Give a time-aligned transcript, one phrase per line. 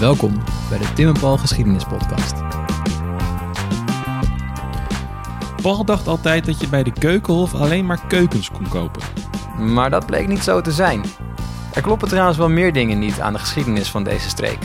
[0.00, 2.34] Welkom bij de Tim en Paul Geschiedenis Podcast.
[5.62, 9.02] Paul dacht altijd dat je bij de Keukenhof alleen maar keukens kon kopen.
[9.58, 11.04] Maar dat bleek niet zo te zijn.
[11.74, 14.58] Er kloppen trouwens wel meer dingen niet aan de geschiedenis van deze streek.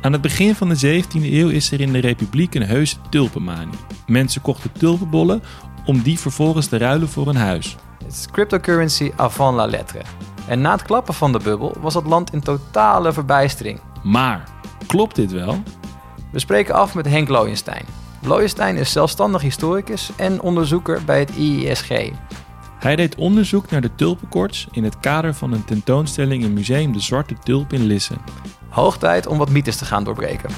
[0.00, 3.78] Aan het begin van de 17e eeuw is er in de Republiek een heuse tulpenmanie.
[4.06, 5.42] Mensen kochten tulpenbollen
[5.84, 7.76] om die vervolgens te ruilen voor een huis.
[8.04, 10.02] Het is cryptocurrency avant la lettre.
[10.48, 13.80] En na het klappen van de bubbel was het land in totale verbijstering.
[14.02, 14.53] Maar,
[14.86, 15.62] klopt dit wel?
[16.32, 17.84] We spreken af met Henk Looyenstein.
[18.22, 21.88] Looyenstein is zelfstandig historicus en onderzoeker bij het IISG.
[22.78, 27.00] Hij deed onderzoek naar de tulpenkoorts in het kader van een tentoonstelling in Museum de
[27.00, 28.14] Zwarte Tulp in Lisse.
[28.68, 30.50] Hoog tijd om wat mythes te gaan doorbreken.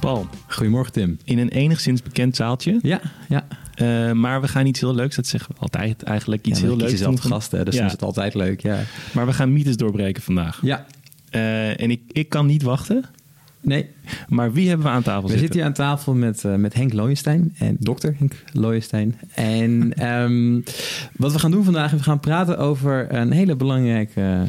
[0.00, 1.18] Paul, Goedemorgen Tim.
[1.24, 2.78] in een enigszins bekend zaaltje.
[2.82, 3.46] Ja, ja.
[3.74, 6.46] Eh, maar we gaan iets heel leuks, dat zeggen we altijd eigenlijk.
[6.46, 7.30] Iets ja, heel leuks jezelf doen.
[7.32, 7.78] gast, hè, dus Ja.
[7.78, 8.60] dan is het altijd leuk.
[8.62, 8.78] Ja.
[9.12, 10.58] Maar we gaan mythes doorbreken vandaag.
[10.62, 10.86] ja.
[11.30, 13.04] Eh, en ik, ik kan niet wachten.
[13.60, 13.86] Nee,
[14.28, 15.40] Maar wie hebben we aan tafel we zitten?
[15.40, 19.18] zitten hier aan tafel met, eh, met Henk Looyenstein en dokter Henk Looyenstein.
[19.34, 20.60] En ehm,
[21.16, 24.42] wat we gaan doen vandaag, we gaan praten over een hele belangrijke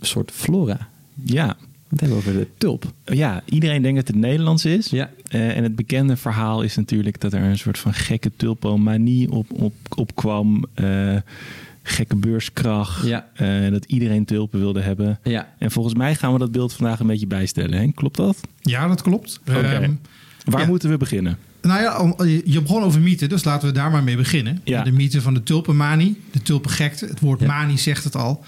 [0.00, 0.88] soort flora.
[1.24, 1.56] Ja.
[1.88, 2.84] We hebben over de tulp.
[3.04, 4.88] ja, iedereen denkt dat het Nederlands is.
[4.90, 5.10] Ja.
[5.30, 9.46] Eh, en het bekende verhaal is natuurlijk dat er een soort van gekke tulpomanie op,
[9.52, 10.64] op, opkwam.
[10.74, 11.16] Eh,
[11.82, 13.06] gekke beurskracht.
[13.06, 13.26] Ja.
[13.34, 15.18] Eh, dat iedereen tulpen wilde hebben.
[15.22, 15.48] Ja.
[15.58, 17.78] En volgens mij gaan we dat beeld vandaag een beetje bijstellen.
[17.78, 17.90] Hè?
[17.94, 18.40] Klopt dat?
[18.60, 19.40] Ja, dat klopt.
[19.48, 19.58] Oké.
[19.60, 19.92] Ehm,
[20.44, 20.66] Waar Ja.
[20.66, 21.38] moeten we beginnen?
[21.62, 24.60] nou ja, je begon over mythe, dus laten we daar maar mee beginnen.
[24.64, 24.82] Ja.
[24.82, 27.06] De mythe van de tulpenmanie, de tulpengekte.
[27.06, 27.46] Het woord Ja.
[27.46, 28.44] manie zegt het al.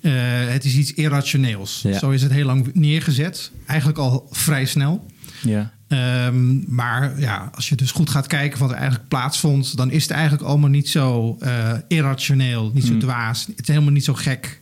[0.00, 0.12] Eh,
[0.48, 1.80] het is iets irrationeels.
[1.82, 1.98] Ja.
[1.98, 3.50] Zo is het heel lang neergezet.
[3.66, 5.06] Eigenlijk al vrij snel.
[5.42, 5.72] Ja.
[5.90, 10.02] Ehm, maar ja, als je dus goed gaat kijken wat er eigenlijk plaatsvond, dan is
[10.02, 12.98] het eigenlijk allemaal niet zo eh, irrationeel, niet zo Hmm.
[13.00, 13.46] dwaas.
[13.46, 14.60] Het is helemaal niet zo gek.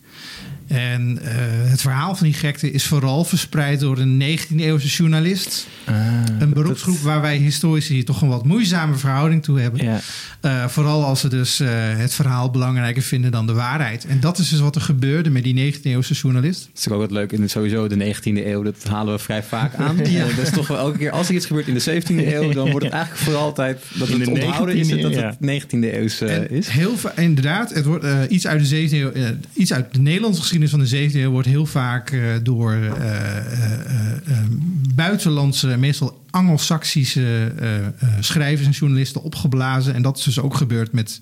[0.68, 1.34] En eh,
[1.70, 5.66] het verhaal van die gekte is vooral verspreid door een 19e-eeuwse journalist.
[5.84, 5.94] Ah,
[6.38, 10.00] Een beroepsgroep waar wij historici toch een wat moeizame verhouding toe hebben.
[10.40, 14.06] Eh, vooral als ze dus eh, het verhaal belangrijker vinden dan de waarheid.
[14.06, 16.68] En dat is dus wat er gebeurde met die 19e-eeuwse journalist.
[16.72, 17.32] Dat is ook wat leuk.
[17.32, 19.96] In sowieso de 19e eeuw, dat halen we vrij vaak aan.
[20.08, 20.24] Ja.
[20.24, 22.70] Dat is toch wel elke keer, als er iets gebeurt in de 17e eeuw, dan
[22.70, 25.36] wordt het eigenlijk voor altijd dat In het de onthouden is 19e, dat ja.
[25.40, 26.68] het 19e eeuws eh, En is.
[26.68, 29.12] Heel inderdaad, het wordt iets uit de 17e eeuw,
[29.52, 33.36] iets uit de Nederlandse geschiedenis van de 17e eeuw wordt heel vaak eh, door eh,
[33.36, 34.38] eh,
[34.94, 39.94] buitenlandse, meestal Anglo-Saxische eh, schrijvers en journalisten opgeblazen.
[39.94, 41.20] En dat is dus ook gebeurd met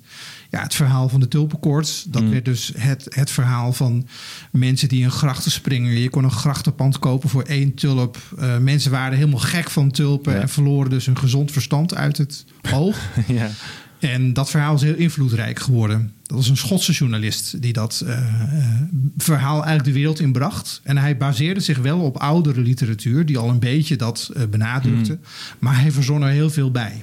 [0.50, 2.04] ja, het verhaal van de tulpenkoorts.
[2.08, 2.30] Dat Mm.
[2.30, 4.06] werd dus het, het verhaal van
[4.52, 5.98] mensen die een grachten springen.
[5.98, 8.16] Je kon een grachtenpand kopen voor één tulp.
[8.60, 10.40] Mensen waren helemaal gek van tulpen Ja.
[10.40, 12.96] en verloren dus hun gezond verstand uit het oog.
[13.26, 13.50] ja.
[14.12, 16.12] En dat verhaal is heel invloedrijk geworden.
[16.22, 18.24] Dat was een Schotse journalist die dat eh, eh,
[19.16, 20.80] verhaal eigenlijk de wereld inbracht.
[20.82, 25.18] En hij baseerde zich wel op oudere literatuur, die al een beetje dat eh, benadrukte.
[25.58, 27.02] Maar hij verzon er heel veel bij.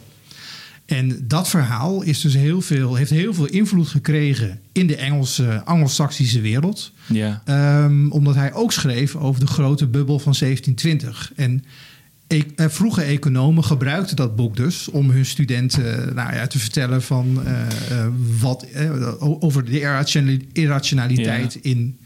[0.85, 5.61] En dat verhaal is dus heel veel, heeft heel veel invloed gekregen in de Engelse,
[5.65, 6.91] Anglo-Saxische wereld.
[7.07, 7.41] ja.
[7.45, 11.31] Ehm, omdat hij ook schreef over de grote bubbel van 1720.
[11.35, 11.63] En
[12.33, 17.01] e- eh, vroege economen gebruikten dat boek dus om hun studenten nou ja, te vertellen
[17.01, 17.61] van eh,
[17.99, 18.07] eh,
[18.39, 21.97] wat, eh, over de irrationali- irrationaliteit in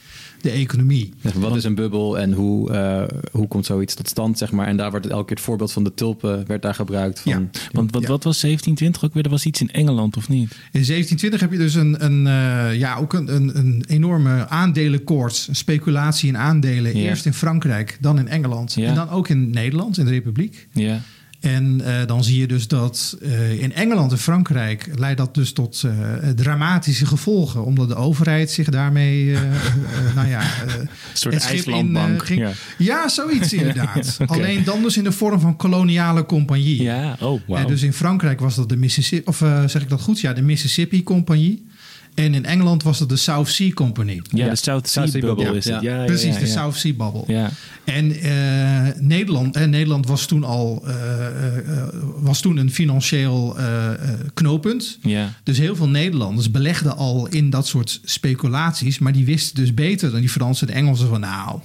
[0.41, 1.13] de economie.
[1.35, 4.67] Wat is een bubbel en hoe, eh, hoe komt zoiets tot stand, zeg maar.
[4.67, 7.19] En daar wordt het elke keer het voorbeeld van de tulpen werd daar gebruikt.
[7.19, 7.59] Van, Ja.
[7.71, 8.07] Want wat, Ja.
[8.07, 9.23] wat was 1720 ook weer?
[9.23, 10.51] Er was iets in Engeland, of niet?
[10.71, 15.49] In 1720 heb je dus een, een, eh, ja, ook een, een, een enorme aandelenkoorts,
[15.51, 16.97] speculatie in aandelen.
[16.97, 17.03] Ja.
[17.09, 18.87] Eerst in Frankrijk, dan in Engeland Ja.
[18.87, 20.67] en dan ook in Nederland, in de Republiek.
[20.71, 21.01] Ja.
[21.39, 25.53] En eh, dan zie je dus dat eh, in Engeland en Frankrijk leidt dat dus
[25.53, 27.65] tot eh, dramatische gevolgen.
[27.65, 29.35] Omdat de overheid zich daarmee,
[30.15, 30.41] nou ja...
[30.41, 32.19] Een soort IJslandbank.
[32.19, 32.39] in, ging.
[32.39, 32.51] ja.
[32.77, 34.17] Ja, zoiets inderdaad.
[34.25, 36.81] Alleen dan dus in de vorm van koloniale compagnie.
[36.81, 37.59] ja, oh.
[37.59, 39.29] En dus in Frankrijk was dat de Mississippi...
[39.29, 40.19] Of zeg ik dat goed?
[40.19, 41.65] Ja, de Mississippi Compagnie.
[42.17, 44.21] En in Engeland was dat de South Sea Company.
[44.29, 45.73] ja, de South Sea, Bubble Bubble, is ja.
[45.73, 45.83] het.
[45.83, 46.45] Ja, Precies, de.
[46.45, 47.23] South Sea Bubble.
[47.27, 47.49] Ja,
[47.83, 50.95] En eh, Nederland, eh, Nederland was toen al eh,
[52.19, 54.97] was toen een financieel eh, eh, knooppunt.
[55.01, 55.33] ja.
[55.43, 58.99] Dus heel veel Nederlanders belegden al in dat soort speculaties.
[58.99, 61.59] Maar die wisten dus beter dan die Fransen en de Engelsen van nou,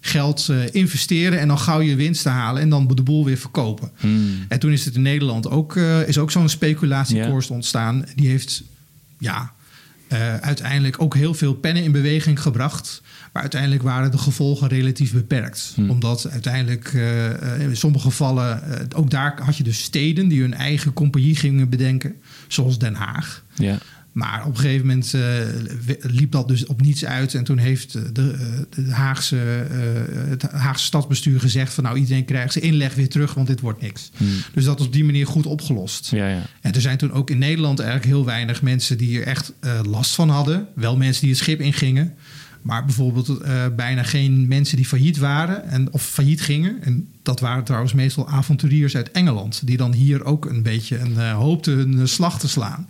[0.00, 3.36] geld eh, investeren en dan gauw je winst te halen en dan de boel weer
[3.38, 3.90] verkopen.
[3.96, 4.44] Hmm.
[4.48, 8.04] En toen is het in Nederland ook, eh, is ook zo'n speculatiekoers ontstaan.
[8.14, 8.62] Die heeft
[9.18, 9.52] ja,
[10.08, 13.02] eh, uiteindelijk ook heel veel pennen in beweging gebracht.
[13.32, 15.72] Maar uiteindelijk waren de gevolgen relatief beperkt.
[15.74, 15.90] Hmm.
[15.90, 18.62] Omdat uiteindelijk eh, eh, in sommige gevallen,
[18.96, 22.16] ook daar had je dus steden die hun eigen compagnie gingen bedenken.
[22.46, 23.44] Zoals Den Haag.
[23.54, 23.78] ja.
[24.18, 25.22] Maar op een gegeven moment eh,
[26.00, 27.34] liep dat dus op niets uit.
[27.34, 29.36] En toen heeft eh, de, eh, de Haagse,
[30.28, 31.74] het Haagse stadsbestuur gezegd...
[31.74, 34.10] van nou iedereen krijgt zijn inleg weer terug, want dit wordt niks.
[34.54, 36.10] Dus dat is op die manier goed opgelost.
[36.10, 36.42] Ja, ja.
[36.60, 40.14] En er zijn toen ook in Nederland eigenlijk heel weinig mensen die er echt last
[40.14, 40.68] van hadden.
[40.74, 42.14] Wel mensen die het schip ingingen.
[42.62, 43.42] Maar bijvoorbeeld
[43.76, 46.82] bijna geen mensen die failliet waren en, of failliet gingen.
[46.82, 49.66] En dat waren trouwens meestal avonturiers uit Engeland.
[49.66, 52.88] Die dan hier ook een beetje een, hoopten hun slag te slaan.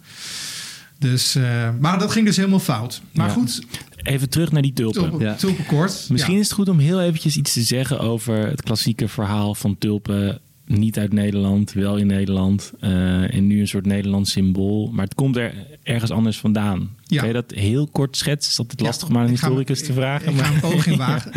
[0.99, 3.01] Dus, eh, maar dat ging dus helemaal fout.
[3.13, 3.33] Maar Ja.
[3.33, 3.63] goed,
[4.03, 5.01] Even terug naar die tulpen.
[5.03, 5.35] tulpen, Ja.
[5.35, 6.07] tulpenkort.
[6.11, 6.41] Misschien Ja.
[6.41, 10.41] is het goed om heel eventjes iets te zeggen over het klassieke verhaal van tulpen.
[10.67, 12.73] Niet uit Nederland, wel in Nederland.
[12.81, 14.91] eh, en nu een soort Nederlands symbool.
[14.93, 16.91] Maar het komt er ergens anders vandaan.
[17.05, 17.19] Ja.
[17.19, 18.51] Kan je dat heel kort schetsen?
[18.51, 20.29] Is dat het Ja, lastig om aan een historicus te vragen?
[20.29, 21.33] Ik, ik ga maar- een poging wagen.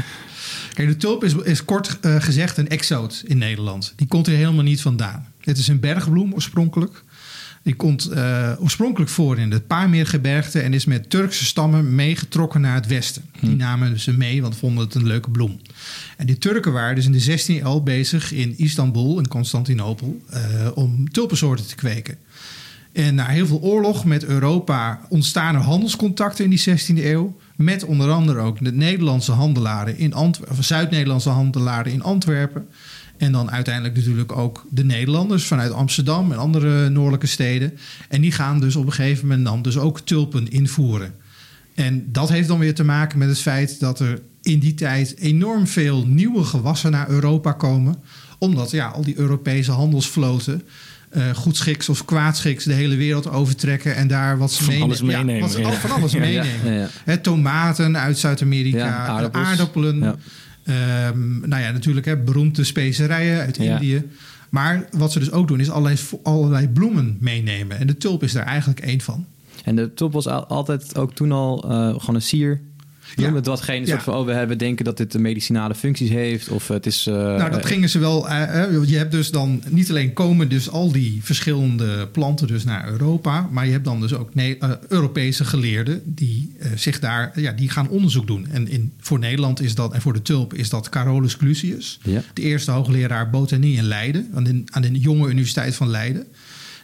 [0.73, 3.93] Kijk, de tulp is, is kort eh, gezegd een exoot in Nederland.
[3.95, 5.25] Die komt er helemaal niet vandaan.
[5.41, 7.03] Het is een bergbloem oorspronkelijk.
[7.63, 12.75] Die komt eh, oorspronkelijk voor in het Paarmeergebergte en is met Turkse stammen meegetrokken naar
[12.75, 13.23] het westen.
[13.39, 15.59] Die namen ze mee, want vonden het een leuke bloem.
[16.17, 20.41] En die Turken waren dus in de 16e eeuw bezig in Istanbul en Constantinopel eh,
[20.73, 22.17] om tulpensoorten te kweken.
[22.91, 27.37] En na heel veel oorlog met Europa ontstaan er handelscontacten in die 16e eeuw.
[27.55, 32.67] Met onder andere ook de Nederlandse handelaren in Antwerpen, Zuid-Nederlandse handelaren in Antwerpen.
[33.21, 37.77] En dan uiteindelijk natuurlijk ook de Nederlanders vanuit Amsterdam en andere noordelijke steden.
[38.09, 41.13] En die gaan dus op een gegeven moment dan dus ook tulpen invoeren.
[41.75, 45.17] En dat heeft dan weer te maken met het feit dat er in die tijd
[45.17, 47.95] enorm veel nieuwe gewassen naar Europa komen.
[48.39, 50.61] Omdat ja, al die Europese handelsvloten
[51.09, 54.87] eh goedschiks of kwaadschiks de hele wereld overtrekken en daar wat ze Van meenemen.
[54.87, 55.71] alles meenemen, Ja, wat ze ja.
[55.71, 56.89] van alles meenemen.
[57.05, 60.19] Ja, tomaten uit Zuid-Amerika, aardappelen.
[60.65, 63.73] Ehm, nou ja, natuurlijk hè, beroemde specerijen uit Ja.
[63.73, 64.03] Indië.
[64.49, 67.79] Maar wat ze dus ook doen is allerlei, allerlei bloemen meenemen.
[67.79, 69.25] En de tulp is daar eigenlijk één van.
[69.63, 71.69] En de top was al- altijd ook toen al eh,
[71.99, 72.61] gewoon een sier.
[73.15, 73.29] Ja.
[73.29, 76.49] Met wat geen soort van, oh, we hebben denken dat dit de medicinale functies heeft.
[76.49, 77.07] Of het is...
[77.07, 78.29] eh, nou, dat gingen ze wel.
[78.29, 82.63] eh, eh, je hebt dus dan niet alleen komen dus al die verschillende planten dus
[82.63, 86.99] naar Europa, maar je hebt dan dus ook Ne- eh, Europese geleerden die eh, zich
[86.99, 88.47] daar, ja, die gaan onderzoek doen.
[88.51, 91.99] En in, voor Nederland is dat en voor de tulp is dat Carolus Clusius,
[92.33, 96.25] de eerste hoogleraar botanie in Leiden, aan de, aan de jonge universiteit van Leiden.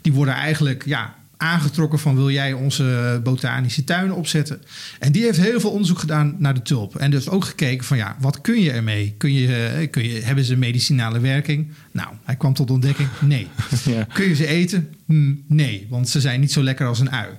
[0.02, 4.62] Die worden eigenlijk ja, aangetrokken van wil jij onze botanische tuin opzetten.
[5.00, 6.96] En die heeft heel veel onderzoek gedaan naar de tulp.
[6.96, 9.14] En dus ook gekeken van ja, wat kun je ermee?
[9.18, 11.72] Kun je, eh, kun je, hebben ze medicinale werking?
[11.92, 13.48] Nou, hij kwam tot ontdekking, nee.
[13.86, 14.08] Ja.
[14.14, 14.94] Kun je ze eten?
[15.06, 17.30] Hm, nee, want ze zijn niet zo lekker als een ui.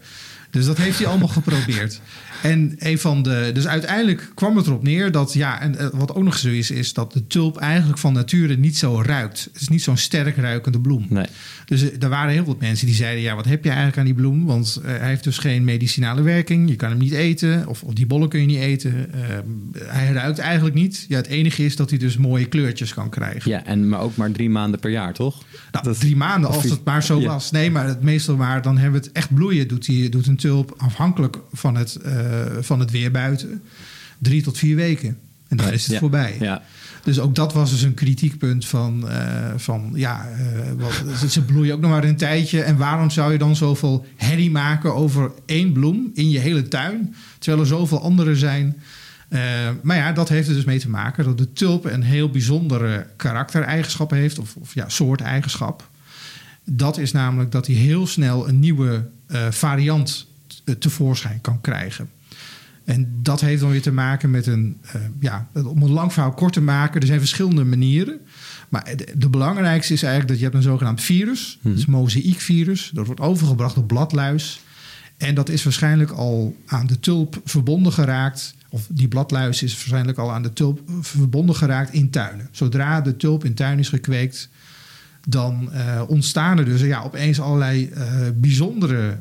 [0.50, 2.00] Dus dat heeft hij allemaal geprobeerd.
[2.43, 3.50] En een van de.
[3.55, 5.32] Dus uiteindelijk kwam het erop neer dat.
[5.32, 8.56] Ja, en eh, wat ook nog zo is, is dat de tulp eigenlijk van nature
[8.56, 9.49] niet zo ruikt.
[9.52, 11.06] Het is niet zo'n sterk ruikende bloem.
[11.08, 11.26] Nee.
[11.67, 14.05] Dus eh, er waren heel wat mensen die zeiden: Ja, wat heb je eigenlijk aan
[14.05, 14.46] die bloem?
[14.46, 16.69] Want eh, hij heeft dus geen medicinale werking.
[16.69, 17.67] Je kan hem niet eten.
[17.67, 19.11] Of, of die bollen kun je niet eten.
[19.79, 21.05] Hij ruikt eigenlijk niet.
[21.08, 23.50] Ja, het enige is dat hij dus mooie kleurtjes kan krijgen.
[23.50, 25.43] Ja, en, maar ook maar drie maanden per jaar, toch?
[25.73, 27.26] Nou, drie maanden als het maar zo ja.
[27.26, 27.50] was.
[27.50, 29.69] Nee, maar het meestal maar dan hebben we het echt bloeien.
[29.69, 31.99] Doet, die, doet een tulp afhankelijk van het,
[32.61, 33.63] van het weer buiten.
[34.19, 35.19] Drie tot vier weken.
[35.49, 35.99] En dan is het Ja.
[35.99, 36.37] voorbij.
[36.41, 36.63] Ja.
[37.05, 41.75] Dus ook dat was dus een kritiekpunt van, eh, van ja, eh, wat, ze bloeien
[41.75, 42.63] ook nog maar een tijdje.
[42.63, 47.15] En waarom zou je dan zoveel herrie maken over één bloem in je hele tuin?
[47.39, 48.77] Terwijl er zoveel andere zijn.
[49.29, 49.41] Eh,
[49.83, 53.07] maar ja, dat heeft er dus mee te maken dat de tulp een heel bijzondere
[53.17, 55.88] karaktereigenschap heeft, of, of ja, soorteigenschap.
[56.64, 60.26] Dat is namelijk dat hij heel snel een nieuwe eh, variant
[60.64, 62.11] eh, tevoorschijn kan krijgen.
[62.88, 66.33] En dat heeft dan weer te maken met een, eh, ja, om een lang verhaal
[66.33, 68.21] kort te maken, er zijn verschillende manieren.
[68.68, 71.90] Maar de, de belangrijkste is eigenlijk dat je hebt een zogenaamd virus, dat is een
[71.90, 72.90] mozaïekvirus.
[72.95, 74.61] Dat wordt overgebracht op bladluis.
[75.16, 78.54] En dat is waarschijnlijk al aan de tulp verbonden geraakt.
[78.68, 82.49] Of die bladluis is waarschijnlijk al aan de tulp verbonden geraakt in tuinen.
[82.50, 84.49] Zodra de tulp in tuin is gekweekt,
[85.28, 88.04] dan eh, ontstaan er dus ja, opeens allerlei eh,
[88.35, 89.18] bijzondere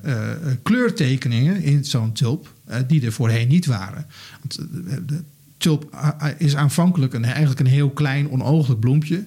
[0.63, 2.55] kleurtekeningen in zo'n tulp,
[2.87, 4.05] die er voorheen niet waren.
[4.39, 5.23] Want eh, de
[5.57, 9.25] tulp ah, is aanvankelijk een, eigenlijk een heel klein, onooglijk bloempje.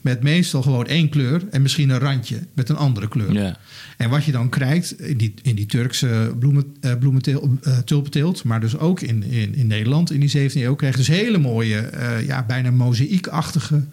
[0.00, 3.32] Met meestal gewoon één kleur en misschien een randje met een andere kleur.
[3.32, 3.56] Ja.
[3.96, 8.44] En wat je dan krijgt in die, in die Turkse bloemen, eh, bloementeel, eh, tulpenteelt,
[8.44, 11.38] maar dus ook in, in, in Nederland in die 17e eeuw, krijg je dus hele
[11.38, 13.84] mooie, eh, ja, bijna mozaïekachtige,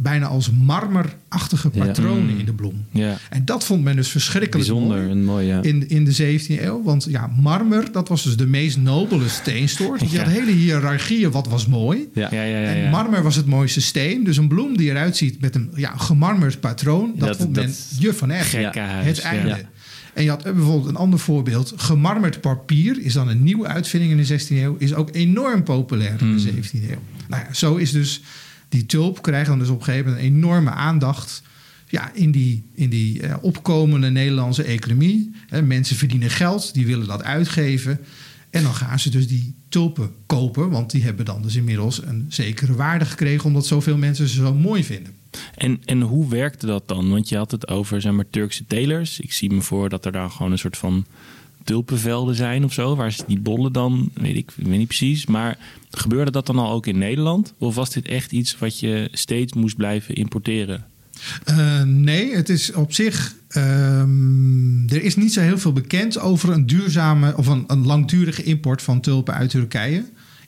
[0.00, 2.38] bijna als marmerachtige patronen Mm.
[2.38, 2.84] in de bloem.
[2.90, 3.16] Ja.
[3.30, 4.98] En dat vond men dus verschrikkelijk Bijzonder.
[4.98, 5.62] mooi Een mooie, ja.
[5.62, 6.82] in, in de 17e eeuw.
[6.82, 10.00] Want ja, marmer, dat was dus de meest nobele steensoort.
[10.00, 12.08] Want je had hele hiërarchieën, wat was mooi.
[12.14, 12.28] ja.
[12.30, 14.24] Ja, ja, En marmer was het mooiste steen.
[14.24, 17.12] Dus een bloem die eruit ziet met een ja, gemarmerd patroon.
[17.16, 18.52] Dat, Dat- vond men dat- je van echt.
[18.52, 19.64] Het einde.
[20.14, 21.72] En je had bijvoorbeeld een ander voorbeeld.
[21.76, 24.76] Gemarmerd papier is dan een nieuwe uitvinding in de 16e eeuw.
[24.78, 26.98] Is ook enorm populair in de 17e eeuw.
[27.28, 28.22] Nou ja, zo is dus
[28.68, 31.42] die tulp krijgt dan dus op een gegeven moment een enorme aandacht
[31.88, 35.30] ja, in die, in die eh, opkomende Nederlandse economie.
[35.48, 38.00] Hè, mensen verdienen geld, die willen dat uitgeven.
[38.50, 42.26] En dan gaan ze dus die tulpen kopen, want die hebben dan dus inmiddels een
[42.28, 45.12] zekere waarde gekregen, omdat zoveel mensen ze zo mooi vinden.
[45.54, 47.10] En, en hoe werkte dat dan?
[47.10, 49.20] Want je had het over zeg maar, Turkse telers.
[49.20, 51.06] Ik zie me voor dat er dan gewoon een soort van
[51.68, 52.96] tulpenvelden zijn of zo.
[52.96, 55.26] Waar ze die bollen dan, weet ik, weet niet precies.
[55.26, 55.58] Maar
[55.90, 57.54] gebeurde dat dan al ook in Nederland?
[57.58, 60.84] Of was dit echt iets wat je steeds moest blijven importeren?
[61.50, 63.34] Uh, nee, het is op zich.
[63.56, 68.82] Um, er is niet zo heel veel bekend over een duurzame of een langdurige import
[68.82, 70.04] van tulpen uit Turkije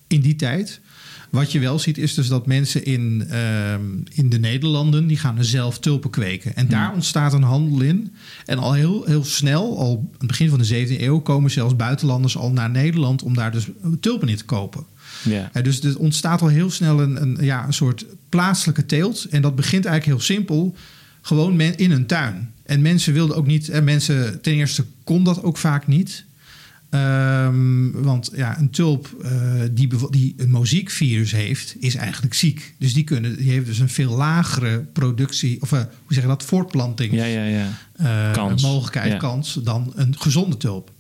[0.07, 0.81] in die tijd.
[1.31, 3.73] Wat je wel ziet is dus dat mensen in, uh,
[4.11, 5.07] in de Nederlanden...
[5.07, 6.57] die gaan er zelf tulpen kweken.
[6.57, 8.13] En daar ontstaat een handel in.
[8.47, 11.21] En al heel, heel snel, al aan het begin van de 17e eeuw...
[11.21, 13.23] komen zelfs buitenlanders al naar Nederland...
[13.23, 13.69] om daar dus
[14.01, 14.85] tulpen in te kopen.
[15.23, 15.51] Ja.
[15.55, 19.27] Uh, dus er ontstaat al heel snel een, een, ja, een soort plaatselijke teelt.
[19.31, 20.75] En dat begint eigenlijk heel simpel.
[21.21, 22.53] Gewoon men, in een tuin.
[22.63, 23.69] En mensen wilden ook niet...
[23.69, 26.25] En mensen, ten eerste kon dat ook vaak niet...
[26.95, 29.31] Um, want ja, een tulp uh,
[29.73, 32.75] die, die een muziekvirus heeft, is eigenlijk ziek.
[32.79, 36.29] Dus die, kunnen, die heeft dus een veel lagere productie, of uh, hoe zeg je
[36.29, 37.13] dat, voortplanting.
[37.13, 37.69] Ja, ja, ja.
[38.01, 38.63] Uh, kans.
[38.63, 40.91] Mogelijkheid, kans dan een gezonde tulp.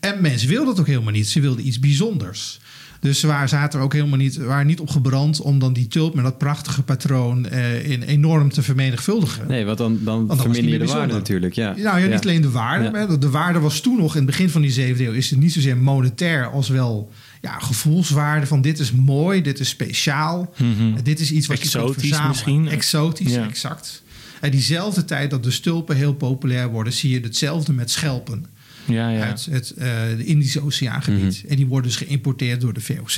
[0.00, 1.28] En mensen wilden dat ook helemaal niet.
[1.28, 2.60] Ze wilden iets bijzonders.
[3.00, 5.88] Dus ze waren, zaten er ook helemaal niet, waren niet op gebrand om dan die
[5.88, 9.46] tulp met dat prachtige patroon eh, in enorm te vermenigvuldigen.
[9.48, 11.54] Nee, want dan, dan verminder niet je de waarde natuurlijk.
[11.54, 11.74] Ja.
[11.76, 12.84] Nou ja, niet alleen de waarde.
[12.84, 12.90] Ja.
[12.90, 15.12] maar De waarde was toen nog, in het begin van die zevende eeuw...
[15.12, 18.46] is het niet zozeer monetair als wel ja, gevoelswaarde...
[18.46, 20.54] van dit is mooi, dit is speciaal.
[20.56, 21.02] Mhm.
[21.02, 22.28] Dit is iets wat je kunt Exotisch verzamelen.
[22.30, 22.68] misschien.
[22.68, 23.46] Exotisch, Ja.
[23.48, 24.02] exact.
[24.40, 26.92] En diezelfde tijd dat de stulpen heel populair worden...
[26.92, 28.46] zie je hetzelfde met schelpen
[28.84, 29.22] Ja, ja.
[29.24, 31.44] uit het eh, Indische Oceaangebied.
[31.48, 33.14] En die worden dus geïmporteerd door de VOC.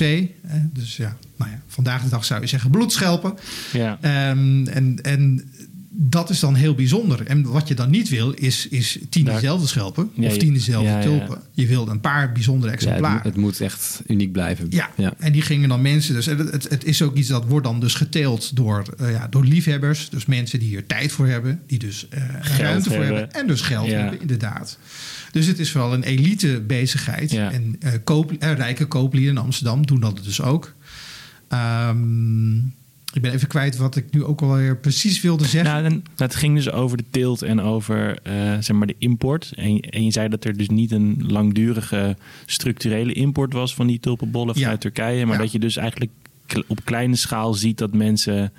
[0.47, 0.59] Hè?
[0.73, 3.33] Dus ja, nou ja, vandaag de dag zou je zeggen bloedschelpen.
[3.73, 3.97] ja.
[4.01, 5.51] Ehm, en, en
[5.95, 7.25] dat is dan heel bijzonder.
[7.27, 10.53] En wat je dan niet wil, is, is tien Daar- dezelfde schelpen Ja, of tien
[10.53, 11.03] dezelfde ja, ja.
[11.03, 11.41] tulpen.
[11.51, 13.15] Je wil een paar bijzondere het, exemplaren.
[13.15, 14.65] moet- het moet echt uniek blijven.
[14.69, 15.13] Ja, ja.
[15.19, 16.25] en die gingen dan mensen dus.
[16.25, 20.09] Het, het, het is ook iets dat wordt dan dus geteeld door, ja, door liefhebbers.
[20.09, 22.23] Dus mensen die hier tijd voor hebben, die dus eh,
[22.57, 23.31] ruimte voor hebben.
[23.33, 24.77] en dus geld hebben, inderdaad.
[25.33, 27.31] Dus het is vooral een elite bezigheid.
[27.31, 27.51] Ja.
[27.51, 30.73] En eh, koop, eh, rijke kooplieden in Amsterdam doen dat dus ook.
[31.47, 32.55] Ehm,
[33.13, 35.71] ik ben even kwijt wat ik nu ook alweer precies wilde zeggen.
[35.73, 39.51] Nou, dan, het ging dus over de teelt en over eh, zeg maar de import.
[39.55, 43.99] En, en je zei dat er dus niet een langdurige structurele import was van die
[43.99, 44.61] tulpenbollen Ja.
[44.61, 45.25] vanuit Turkije.
[45.25, 45.41] Maar Ja.
[45.41, 46.11] dat je dus eigenlijk
[46.67, 48.51] op kleine schaal ziet dat mensen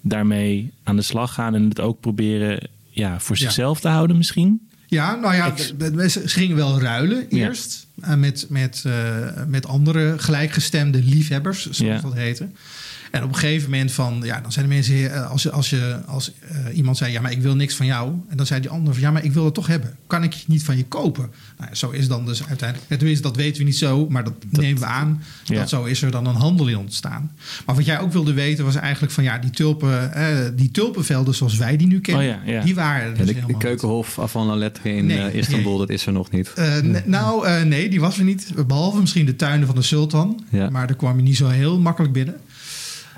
[0.00, 1.54] daarmee aan de slag gaan.
[1.54, 3.42] En het ook proberen ja, voor Ja.
[3.42, 4.60] zichzelf te houden misschien.
[4.86, 5.56] Ja, nou ja,
[6.08, 7.86] ze gingen wel ruilen eerst.
[8.00, 8.92] eh, met, met, eh,
[9.46, 12.00] met andere gelijkgestemde liefhebbers, zoals Ja.
[12.08, 12.48] dat heette.
[13.10, 15.70] En op een gegeven moment van, ja, dan zijn de mensen, eh, als, je- als,
[15.70, 18.12] je, als eh, iemand zei, ja, maar ik wil niks van jou.
[18.28, 19.96] En dan zei die ander van, ja, maar ik wil het toch hebben.
[20.06, 21.30] Kan ik niet van je kopen?
[21.58, 24.24] Nou, ja, zo is dan dus uiteindelijk, ja, tenminste, dat weten we niet zo, maar
[24.24, 25.22] dat, nemen we aan.
[25.44, 25.54] Ja.
[25.58, 27.30] Dat zo is er dan een handel in ontstaan.
[27.66, 31.34] Maar wat jij ook wilde weten was eigenlijk van, ja, die, tulpen, eh, die tulpenvelden
[31.34, 32.62] zoals wij die nu kennen, Oh ja, ja.
[32.64, 35.78] die waren Ja, dus de, helemaal de keukenhof van La Lettre in Nee, Istanbul, nee.
[35.78, 36.52] dat is er nog niet.
[36.52, 38.52] Eh, nou, eh, nee, die was er niet.
[38.66, 40.44] Behalve misschien de tuinen van de sultan.
[40.48, 40.70] Ja.
[40.70, 42.36] Maar daar kwam je niet zo heel makkelijk binnen.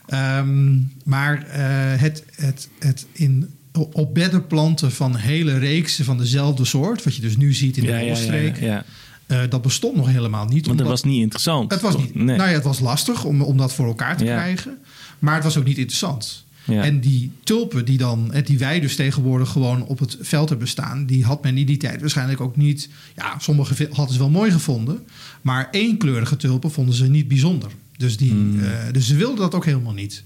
[0.09, 3.49] Ehm, maar eh, het, het, het in,
[3.93, 7.05] op bedden planten van hele reeksen van dezelfde soort...
[7.05, 8.85] wat je dus nu ziet in de ja, ja,
[9.27, 10.67] eh, dat bestond nog helemaal niet.
[10.67, 11.71] Want dat was niet interessant.
[11.71, 12.03] het was toch?
[12.03, 12.15] niet.
[12.15, 12.37] Nee.
[12.37, 14.37] Nou ja, het was lastig om, om dat voor elkaar te Ja.
[14.37, 14.79] krijgen.
[15.19, 16.45] Maar het was ook niet interessant.
[16.65, 16.83] Ja.
[16.83, 20.69] En die tulpen die, dan, eh, die wij dus tegenwoordig gewoon op het veld hebben
[20.69, 21.07] staan...
[21.07, 22.89] die had men in die tijd waarschijnlijk ook niet...
[23.17, 25.07] Ja, sommige vi- hadden ze wel mooi gevonden.
[25.43, 27.71] Maar eenkleurige tulpen vonden ze niet bijzonder.
[27.99, 28.61] Dus, die, Hmm.
[28.65, 30.23] eh, dus ze wilden dat ook helemaal niet.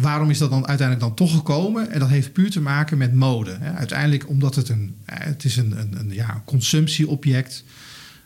[0.00, 1.90] Waarom is dat dan uiteindelijk dan toch gekomen?
[1.90, 3.56] En dat heeft puur te maken met mode.
[3.60, 3.72] Hè.
[3.72, 7.64] Uiteindelijk omdat het een, eh, het is een, een, een ja, consumptieobject...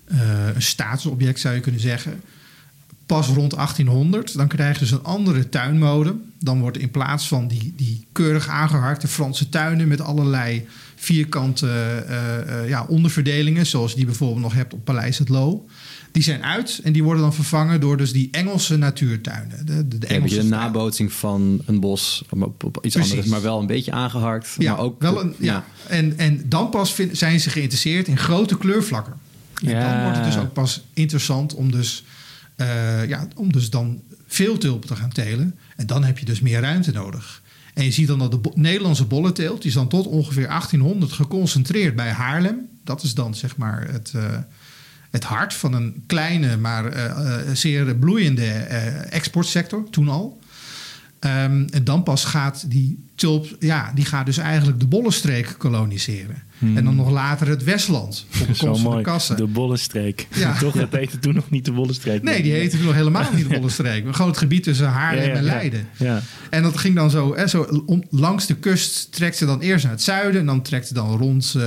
[0.05, 0.19] eh,
[0.55, 2.21] een statusobject zou je kunnen zeggen
[3.07, 4.37] pas rond 1800.
[4.37, 6.17] Dan krijg je dus een andere tuinmode.
[6.39, 9.89] Dan wordt in plaats van die, die keurig aangeharkte Franse tuinen...
[9.89, 10.67] met allerlei
[10.97, 12.05] vierkante
[12.67, 13.67] ja, onderverdelingen...
[13.67, 15.67] zoals je die bijvoorbeeld nog hebt op Paleis het Loo...
[16.13, 19.67] die zijn uit en die worden dan vervangen door dus die Engelse natuurtuinen.
[19.67, 23.11] De, de, de Ja, Engelse een nabootsing van een bos, op, op- iets Precies.
[23.13, 24.55] anders, maar wel een beetje aangeharkt.
[24.59, 25.65] Ja, maar ook, wel een, ja.
[25.89, 29.13] En, en dan pas vind- zijn ze geïnteresseerd in grote kleurvlakken.
[29.63, 29.93] En Ja.
[29.93, 32.05] dan wordt het dus ook pas interessant om dus,
[32.57, 35.59] eh, ja, om dus dan veel tulpen te gaan telen.
[35.77, 37.43] En dan heb je dus meer ruimte nodig.
[37.75, 39.59] En je ziet dan dat de bo- Nederlandse bollenteelt...
[39.61, 42.69] die is dan tot ongeveer 1800 geconcentreerd bij Haarlem.
[42.85, 44.39] Dat is dan zeg maar het, eh,
[45.13, 50.39] het hart van een kleine, maar eh, zeer bloeiende eh, exportsector, toen al.
[51.23, 56.43] Ehm, en dan pas gaat die tulp, ja, die gaat dus eigenlijk de Bollenstreek koloniseren.
[56.75, 59.03] En dan nog later het Westland, op de Zo van de mooi.
[59.03, 59.37] kassen.
[59.37, 60.27] De Bollenstreek.
[60.35, 60.57] Ja.
[60.59, 62.23] Toch, dat heette toen nog niet de Bollenstreek.
[62.23, 64.05] Nee, die heette toen nog helemaal niet de Bollenstreek.
[64.05, 65.43] Maar gewoon het gebied tussen Haarlem Ja, ja, en.
[65.43, 65.89] Leiden.
[65.97, 66.21] Ja.
[66.51, 69.85] En dat ging dan zo, hè, zo om- langs de kust trekt ze dan eerst
[69.85, 70.41] naar het zuiden.
[70.41, 71.63] En dan trekt ze dan rond eh,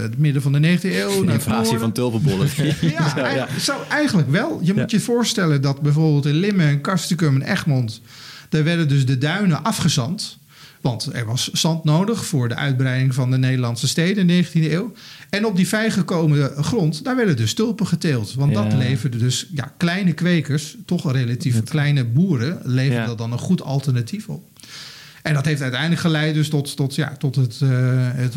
[0.00, 2.48] het midden van de 19e eeuw naar Invasie van tulpenbollen.
[2.80, 4.60] Ja, eigenlijk- zo eigenlijk wel.
[4.62, 8.00] Je moet je voorstellen dat bijvoorbeeld in Limmen en Castricum en Egmond...
[8.48, 10.38] daar werden dus de duinen afgezand.
[10.80, 14.72] Want er was zand nodig voor de uitbreiding van de Nederlandse steden in de 19e
[14.72, 14.92] eeuw.
[15.30, 18.34] En op die vrijgekomen grond, daar werden dus tulpen geteeld.
[18.34, 22.60] Want dat leverde dus ja, kleine kwekers, toch relatief kleine boeren...
[22.64, 23.06] leverden Ja.
[23.06, 24.48] dat dan een goed alternatief op.
[25.22, 27.68] En dat heeft uiteindelijk geleid dus tot, tot, ja, tot het, eh
[28.12, 28.34] het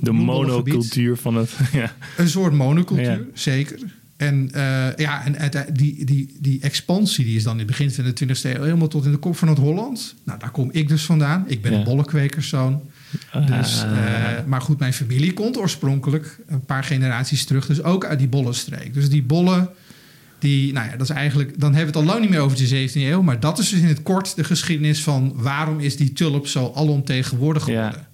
[0.00, 1.50] De monocultuur van het...
[1.72, 1.92] Ja.
[2.16, 3.18] Een soort monocultuur, Ja.
[3.32, 3.78] zeker.
[4.20, 7.90] En eh, ja, en uite- die, die, die expansie die is dan in het begin
[7.90, 10.14] van de 20e eeuw helemaal tot in de kop van het Holland.
[10.24, 11.44] Nou, daar kom ik dus vandaan.
[11.46, 11.78] Ik ben Ja.
[11.78, 12.80] een bollenkwekerszoon.
[13.46, 13.98] Dus, Ah.
[14.38, 18.28] eh, maar goed, mijn familie komt oorspronkelijk een paar generaties terug, dus ook uit die
[18.28, 18.94] bollenstreek.
[18.94, 19.68] Dus die bollen,
[20.38, 22.56] die, nou ja, dat is eigenlijk, dan hebben we het al lang niet meer over
[22.56, 25.96] de 17e eeuw, maar dat is dus in het kort de geschiedenis van waarom is
[25.96, 27.74] die tulp zo alomtegenwoordig Ja.
[27.86, 28.08] geworden.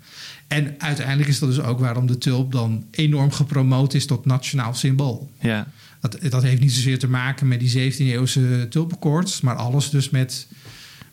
[0.48, 4.74] En uiteindelijk is dat dus ook waarom de tulp dan enorm gepromoot is tot nationaal
[4.74, 5.30] symbool.
[5.40, 5.66] ja.
[6.10, 10.46] Dat, dat heeft niet zozeer te maken met die 17e-eeuwse tulpenkoorts, maar alles dus met,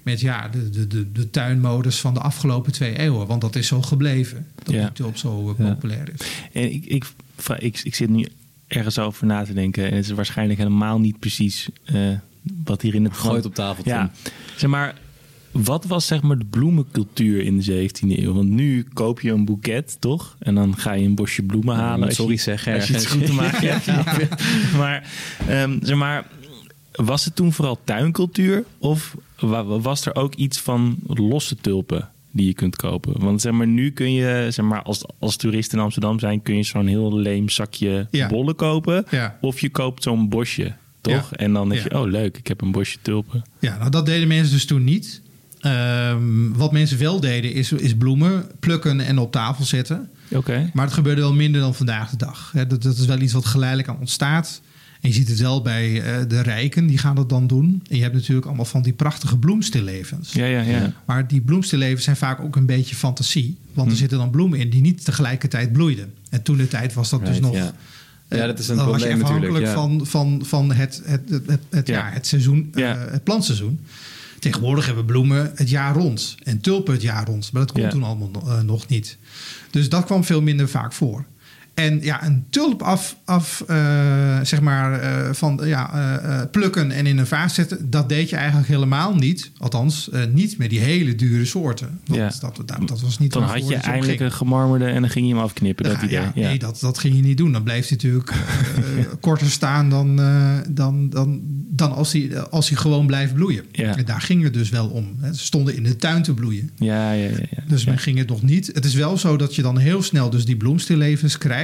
[0.04, 3.28] met ja, de, de, de, de tuinmodus van de afgelopen twee eeuwen.
[3.28, 4.82] Want dat is zo gebleven, dat Ja.
[4.82, 5.74] die tulp zo eh, Ja.
[5.74, 6.28] populair is.
[6.52, 7.06] En ik, ik,
[7.38, 8.28] vra- ik, ik zit nu
[8.68, 9.86] ergens over na te denken.
[9.90, 11.96] En het is waarschijnlijk helemaal niet precies eh,
[12.64, 13.14] wat hier in het...
[13.18, 13.84] Gooit op tafel.
[13.86, 14.12] Ja,
[14.56, 14.96] zeg maar...
[15.54, 18.34] Wat was zeg maar de bloemencultuur in de 17e eeuw?
[18.34, 20.36] Want nu koop je een boeket, toch?
[20.40, 22.12] En dan ga je een bosje bloemen halen.
[22.12, 24.76] sorry zeg, Als je goed te maken hebt.
[24.78, 25.10] Maar,
[25.48, 26.28] ehm, zeg maar,
[26.92, 28.64] was het toen vooral tuincultuur?
[28.78, 33.20] Of wa- was er ook iets van losse tulpen die je kunt kopen?
[33.22, 36.42] Want zeg maar, nu kun je, zeg maar, als, als toerist in Amsterdam zijn...
[36.42, 38.28] kun je zo'n heel leem zakje Ja.
[38.28, 39.06] bollen kopen.
[39.10, 39.38] Ja.
[39.42, 41.34] Of je koopt zo'n bosje, toch?
[41.34, 43.44] En dan denk je, oh leuk, ik heb een bosje tulpen.
[43.60, 45.22] Ja, nou dat deden mensen dus toen niet.
[45.64, 50.10] Ehm, wat mensen wel deden is, is bloemen plukken en op tafel zetten.
[50.32, 50.70] Oké.
[50.74, 52.52] Maar het gebeurde wel minder dan vandaag de dag.
[52.54, 54.62] Hè, Dat, dat is wel iets wat geleidelijk aan ontstaat.
[55.02, 57.84] En je ziet het wel bij eh, de rijken, die gaan dat dan doen.
[57.90, 60.34] En je hebt natuurlijk allemaal van die prachtige bloemstillevens.
[60.34, 60.94] Ja, ja, ja.
[61.06, 63.58] Maar die bloemstillevens zijn vaak ook een beetje fantasie.
[63.74, 66.14] Want er zitten dan bloemen in die niet tegelijkertijd bloeiden.
[66.30, 67.54] En toen de tijd was dat dus nog...
[67.56, 67.74] ja.
[68.28, 70.08] eh, Ja, dat is een dan was probleem je afhankelijk natuurlijk, ja.
[70.08, 71.98] van, van, van het, het, het, het, het- Ja.
[72.08, 72.14] ja.
[72.14, 72.98] het seizoen, eh, Ja.
[73.12, 73.80] het plantseizoen.
[74.44, 76.36] Tegenwoordig hebben bloemen het jaar rond.
[76.44, 77.52] En tulpen het jaar rond.
[77.52, 77.90] Maar dat kon Ja.
[77.90, 79.18] toen allemaal eh, nog niet.
[79.72, 81.26] Dus dat kwam veel minder vaak voor.
[81.74, 87.06] En ja, een tulp af, af eh, zeg maar, eh, van ja, eh, plukken en
[87.06, 89.52] in een vaas zetten, dat deed je eigenlijk helemaal niet.
[89.58, 92.00] Althans, niet met die hele dure soorten.
[92.06, 92.32] Want Ja.
[92.40, 95.34] dat, dat, dat was niet Dan had je eindelijk een gemarmerde en dan ging je
[95.34, 96.20] hem afknippen, dat Ja, idee.
[96.44, 96.48] ja.
[96.50, 97.52] Nee, dat, dat ging je niet doen.
[97.52, 98.34] Dan bleef hij natuurlijk
[99.20, 100.16] korter staan dan,
[100.70, 103.64] dan, dan, dan als, hij, als hij gewoon blijft bloeien.
[103.72, 103.98] Ja.
[103.98, 105.16] En daar ging het dus wel om.
[105.20, 105.34] hè.
[105.34, 106.70] Ze stonden in de tuin te bloeien.
[106.76, 107.38] Ja, ja, ja.
[107.50, 107.64] ja.
[107.68, 108.68] Dus men ging het nog niet.
[108.74, 111.62] Het is wel zo dat je dan heel snel dus die bloemstillevens krijgt.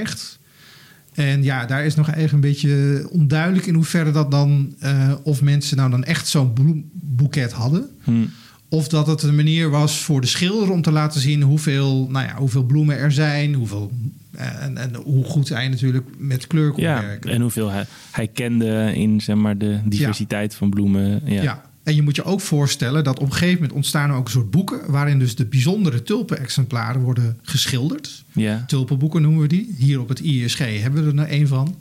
[1.13, 4.75] En ja, daar is nog eigenlijk een beetje onduidelijk in hoeverre dat dan...
[4.79, 7.89] eh, of mensen nou dan echt zo'n bloemboeket hadden...
[8.03, 8.11] Hm.
[8.71, 12.25] Of dat het een manier was voor de schilder om te laten zien hoeveel, nou
[12.25, 13.53] ja, hoeveel bloemen er zijn.
[13.53, 13.91] Hoeveel,
[14.31, 17.31] eh, en, en hoe goed hij natuurlijk met kleur kon Ja, werken.
[17.31, 21.21] en hoeveel hij, hij kende in zeg maar, de diversiteit van bloemen.
[21.25, 21.41] Ja.
[21.41, 21.68] ja.
[21.89, 24.31] En je moet je ook voorstellen dat op een gegeven moment ontstaan er ook een
[24.31, 24.91] soort boeken...
[24.91, 28.23] waarin dus de bijzondere tulpenexemplaren worden geschilderd.
[28.31, 28.63] Ja.
[28.67, 29.75] Tulpenboeken noemen we die.
[29.77, 31.75] Hier op het ISG hebben we er een van.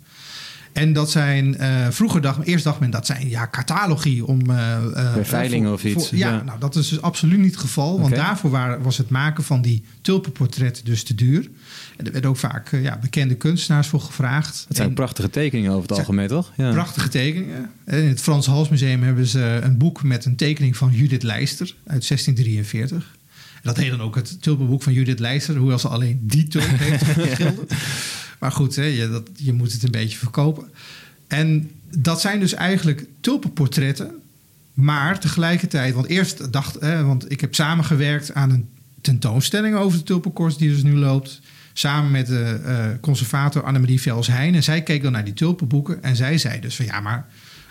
[0.73, 4.51] En dat zijn, eh, vroeger dacht, eerst dacht men dat zijn ja, catalogie om...
[4.51, 6.43] eh, eh, Bij veilingen of iets, voor- ja, ja.
[6.43, 8.01] nou dat is dus absoluut niet het geval.
[8.01, 11.49] Want daarvoor waren, was het maken van die tulpenportretten dus te duur.
[11.97, 14.65] En er werden ook vaak eh, ja, bekende kunstenaars voor gevraagd.
[14.69, 16.53] Het zijn En- prachtige tekeningen over het algemeen, toch?
[16.57, 16.71] Ja.
[16.73, 17.71] Prachtige tekeningen.
[17.85, 21.67] En In het Frans Halsmuseum hebben ze een boek met een tekening van Judith Leister
[21.87, 23.17] uit 1643.
[23.55, 26.65] En dat heet dan ook het tulpenboek van Judith Leister, hoewel ze alleen die tulp
[26.69, 27.73] heeft geschilderd.
[28.39, 30.71] Maar goed, hè, je, dat, je moet het een beetje verkopen.
[31.27, 34.11] En dat zijn dus eigenlijk tulpenportretten.
[34.75, 38.69] Maar tegelijkertijd, want eerst dacht, hè, want ik heb samengewerkt aan een
[39.01, 41.41] tentoonstelling over de tulpenkorst die dus nu loopt.
[41.73, 44.55] Samen met de eh, conservator Annemarie Vels-Heijn.
[44.55, 46.03] En zij keek dan naar die tulpenboeken.
[46.03, 47.27] En zij zei dus van ja, maar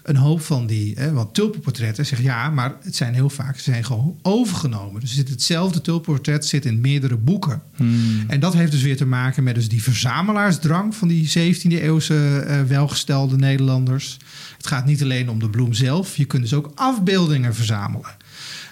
[0.07, 3.63] een hoop van die, hè, want tulpenportretten zeggen ja, maar het zijn heel vaak, ze
[3.63, 5.01] zijn gewoon overgenomen.
[5.01, 7.61] Dus zit hetzelfde tulpenportret zit in meerdere boeken.
[7.75, 8.23] Hmm.
[8.27, 12.39] En dat heeft dus weer te maken met dus die verzamelaarsdrang van die 17e eeuwse
[12.39, 14.17] eh, welgestelde Nederlanders.
[14.57, 18.15] Het gaat niet alleen om de bloem zelf, je kunt dus ook afbeeldingen verzamelen.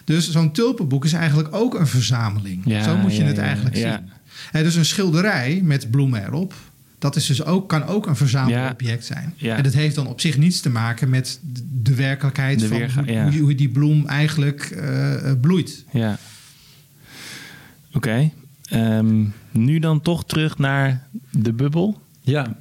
[0.04, 2.62] Dus zo'n tulpenboek is eigenlijk ook een verzameling.
[2.66, 3.96] Ja, Zo moet je ja, het eigenlijk ja.
[3.96, 4.10] zien.
[4.52, 6.54] Hè, dus een schilderij met bloemen erop,
[7.00, 9.34] dat is dus ook, kan ook een verzamelobject zijn.
[9.36, 9.56] Ja.
[9.58, 11.40] En dat heeft dan op zich niets te maken met
[11.82, 13.22] de werkelijkheid De van weerga- hoe, ja.
[13.24, 15.84] hoe die- hoe die bloem eigenlijk eh, eh, bloeit.
[15.92, 16.18] Ja.
[17.94, 18.30] Oké.
[18.70, 22.02] Ehm, nu dan toch terug naar de bubbel.
[22.22, 22.58] Ja.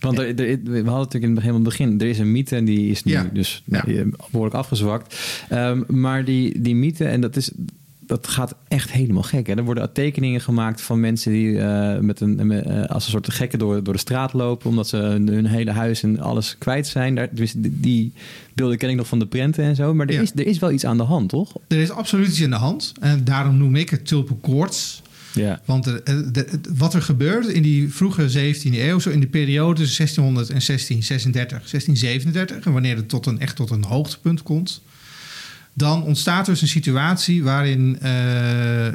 [0.00, 2.32] Want er, er- we hadden natuurlijk in het begin, helemaal het begin, er is een
[2.32, 3.30] mythe en die is nu Ja.
[3.32, 3.82] dus Ja.
[3.86, 5.18] nou, behoorlijk afgezwakt.
[5.48, 7.50] Ehm, maar die, die mythe, en dat, is,
[8.22, 9.46] dat gaat echt helemaal gek.
[9.46, 9.54] Hè?
[9.54, 13.32] Er worden tekeningen gemaakt van mensen die eh, met een, met, eh, als een soort
[13.32, 16.86] gekken door, door de straat lopen, omdat ze hun, hun hele huis en alles kwijt
[16.86, 17.14] zijn.
[17.14, 18.12] Daar, dus die, die
[18.54, 19.94] beelden ken ik nog van de prenten en zo.
[19.94, 20.20] Maar er, Ja.
[20.20, 21.52] is, er is wel iets aan de hand, toch?
[21.68, 22.92] Er is absoluut iets in de hand.
[23.00, 25.02] En daarom noem ik het tulpenkoorts.
[25.34, 25.60] Ja.
[25.64, 29.26] Want eh, de- de- wat er gebeurt in die vroege 17e eeuw, zo in de
[29.26, 34.42] periode tussen 1600 en 1636, 1637, en wanneer het tot een, echt tot een hoogtepunt
[34.42, 34.82] komt,
[35.74, 38.12] dan ontstaat dus een situatie waarin eh,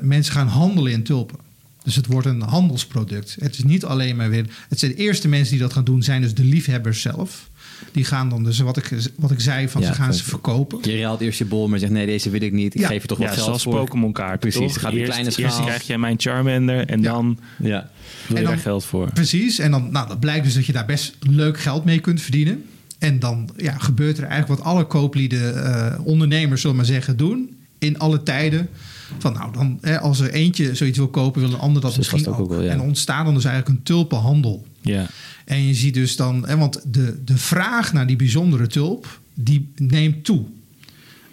[0.01, 1.37] mensen gaan handelen in tulpen.
[1.83, 3.35] Dus het wordt een handelsproduct.
[3.39, 4.45] Het is niet alleen maar weer.
[4.69, 7.49] Het zijn de eerste mensen die dat gaan doen, zijn dus de liefhebbers zelf.
[7.91, 10.79] Die gaan dan dus, wat ik, wat ik zei, van Ja, ze gaan ze verkopen.
[10.91, 12.73] Je raalt eerst je bol, maar zegt nee, deze wil ik niet.
[12.75, 12.87] Ik Ja.
[12.87, 13.73] geef je toch Ja, wat geld zoals voor.
[13.73, 14.39] Pokémon kaarten.
[14.39, 14.81] Precies, toch?
[14.81, 15.65] gaat eerst, kleine Eerst schaal.
[15.65, 17.11] krijg jij mijn Charmander en Ja.
[17.11, 17.67] dan Ja.
[17.67, 17.87] wil je
[18.27, 19.11] En dan- daar geld voor.
[19.13, 22.21] Precies, en dan, nou, dat blijkt dus dat je daar best leuk geld mee kunt
[22.21, 22.63] verdienen.
[22.99, 27.57] En dan ja, gebeurt er eigenlijk wat alle kooplieden, eh, ondernemers, zullen maar zeggen, doen.
[27.77, 28.69] In alle tijden.
[29.17, 32.27] Van nou, dan, hè, als er eentje zoiets wil kopen, wil een ander dat misschien
[32.27, 32.39] ook.
[32.39, 32.71] ook wel, ja.
[32.71, 34.65] En ontstaat dan dus eigenlijk een tulpenhandel.
[34.81, 35.07] Ja.
[35.45, 39.71] En je ziet dus dan, hè, want de, de vraag naar die bijzondere tulp, die
[39.75, 40.45] neemt toe.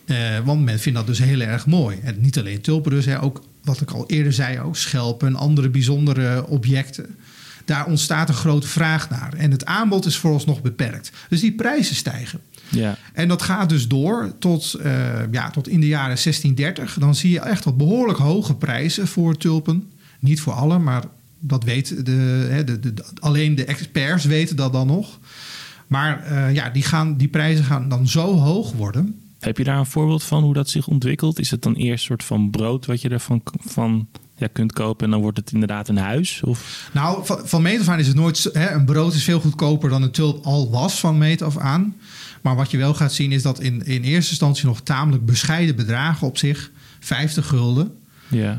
[0.04, 1.98] Eh, want men vindt dat dus heel erg mooi.
[2.02, 5.36] En niet alleen tulpen dus, hè, ook wat ik al eerder zei, ook schelpen en
[5.36, 7.14] andere bijzondere objecten.
[7.66, 9.32] Daar ontstaat een grote vraag naar.
[9.36, 11.12] En het aanbod is vooralsnog beperkt.
[11.28, 12.40] Dus die prijzen stijgen.
[12.68, 12.96] Ja.
[13.12, 14.92] En dat gaat dus door tot, eh,
[15.30, 16.98] ja, tot in de jaren 1630.
[16.98, 19.90] Dan zie je echt wat behoorlijk hoge prijzen voor tulpen.
[20.20, 21.04] Niet voor alle, maar
[21.38, 25.18] dat weet de, hè, de, de, de- alleen de experts weten dat dan nog.
[25.86, 29.20] Maar eh, ja, die, gaan, die prijzen gaan dan zo hoog worden.
[29.40, 31.38] Heb je daar een voorbeeld van hoe dat zich ontwikkelt?
[31.38, 35.04] Is het dan eerst een soort van brood wat je ervan van, ja, kunt kopen
[35.04, 36.42] en dan wordt het inderdaad een huis?
[36.44, 36.88] Of?
[36.92, 38.50] Nou, van, van meet af aan is het nooit...
[38.52, 41.96] Hè, een brood is veel goedkoper dan een tulp al was van meet af aan.
[42.42, 45.76] Maar wat je wel gaat zien is dat in, in eerste instantie nog tamelijk bescheiden
[45.76, 46.70] bedragen op zich.
[47.00, 47.94] 50 gulden.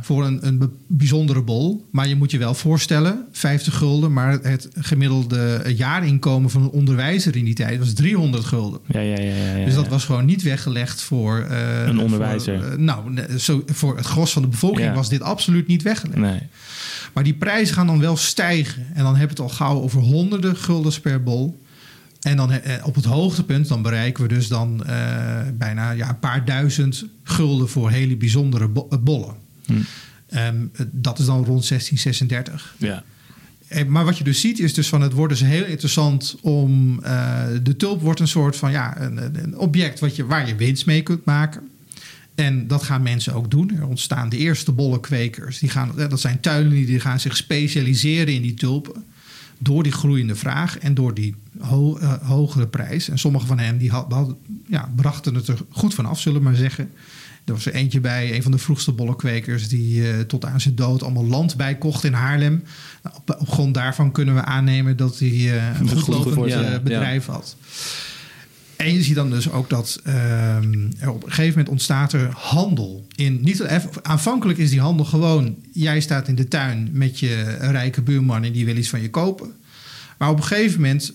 [0.01, 1.85] Voor een, een bijzondere bol.
[1.91, 7.35] Maar je moet je wel voorstellen, 50 gulden, maar het gemiddelde jaarinkomen van een onderwijzer
[7.35, 8.79] in die tijd was 300 gulden.
[8.87, 11.39] Ja, ja, ja, ja, ja, dus dat was gewoon niet weggelegd voor...
[11.39, 12.59] eh, Een onderwijzer.
[12.61, 14.93] voor, eh, nou, zo, voor het gros van de bevolking Ja.
[14.93, 16.19] was dit absoluut niet weggelegd.
[16.19, 16.39] Nee.
[17.13, 18.85] Maar die prijzen gaan dan wel stijgen.
[18.93, 21.59] En dan heb je het al gauw over honderden guldens per bol.
[22.21, 24.83] En dan eh, op het hoogtepunt, dan bereiken we dus dan
[25.57, 29.35] bijna ja, een paar duizend gulden voor hele bijzondere bo- bollen.
[29.67, 29.73] Hm.
[30.27, 32.75] Ehm, dat is dan rond 1636.
[32.77, 33.03] Ja.
[33.67, 36.99] Eh, Maar wat je dus ziet is dus van het wordt dus heel interessant om...
[37.03, 40.55] eh, de tulp wordt een soort van ja, een, een- object wat je, waar je
[40.55, 41.61] winst mee kunt maken.
[42.35, 43.71] En dat gaan mensen ook doen.
[43.77, 45.59] Er ontstaan de eerste bollenkwekers.
[45.59, 49.03] Die gaan, eh, dat zijn tuinen die gaan zich specialiseren in die tulpen.
[49.59, 53.09] Door die groeiende vraag en door die ho- hogere prijs.
[53.09, 54.35] En sommige van hen die had, had-
[54.67, 56.89] ja, brachten het er goed van af, zullen we maar zeggen.
[57.47, 59.67] Er was er eentje bij, een van de vroegste bollenkwekers...
[59.67, 62.63] die eh, tot aan zijn dood allemaal land bijkocht in Haarlem.
[63.15, 66.61] Op, op grond daarvan kunnen we aannemen dat hij eh, een Een goed goedlopend eh,
[66.61, 67.55] ja, bedrijf had.
[68.75, 72.29] En je ziet dan dus ook dat ehm, er op een gegeven moment ontstaat er
[72.33, 73.07] handel.
[73.15, 73.63] In, niet,
[74.01, 75.55] aanvankelijk is die handel gewoon...
[75.71, 78.43] jij staat in de tuin met je rijke buurman...
[78.43, 79.51] en die wil iets van je kopen.
[80.17, 81.13] Maar op een gegeven moment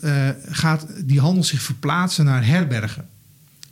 [0.49, 3.11] gaat die handel zich verplaatsen naar herbergen.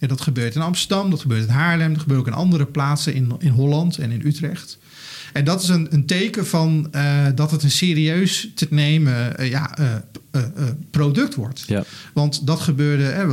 [0.09, 1.93] Dat gebeurt in Amsterdam, dat gebeurt in Haarlem...
[1.93, 4.79] dat gebeurt ook in andere plaatsen in, in Holland en in Utrecht.
[5.33, 9.51] En dat is een, een teken van eh, dat het een serieus te nemen eh,
[9.51, 10.43] ja, eh,
[10.91, 11.65] product wordt.
[11.67, 11.85] Ja.
[12.13, 13.03] Want dat gebeurde.
[13.03, 13.27] Hè,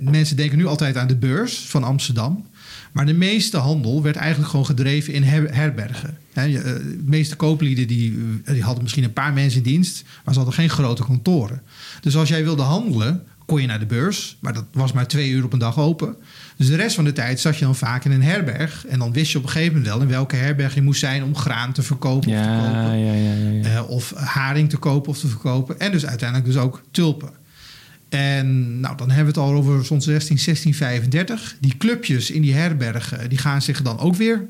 [0.00, 2.48] mensen denken nu altijd aan de beurs van Amsterdam.
[2.92, 6.18] Maar de meeste handel werd eigenlijk gewoon gedreven in her- herbergen.
[6.32, 10.58] De meeste kooplieden die, die hadden misschien een paar mensen in dienst, maar ze hadden
[10.58, 11.62] geen grote kantoren.
[12.00, 15.30] Dus als jij wilde handelen, kon je naar de beurs, maar dat was maar twee
[15.30, 16.16] uur op een dag open.
[16.56, 18.86] Dus de rest van de tijd zat je dan vaak in een herberg.
[18.86, 21.22] En dan wist je op een gegeven moment wel in welke herberg je moest zijn
[21.22, 22.72] om graan te verkopen of te kopen.
[22.72, 23.76] Ja, ja, ja, ja, ja.
[23.76, 25.80] Eh, of haring te kopen of te verkopen.
[25.80, 27.30] En dus uiteindelijk dus ook tulpen.
[28.08, 31.56] En nou, dan hebben we het al over zo'n 16, 1635.
[31.60, 34.46] Die clubjes in die herbergen, die gaan zich dan ook weer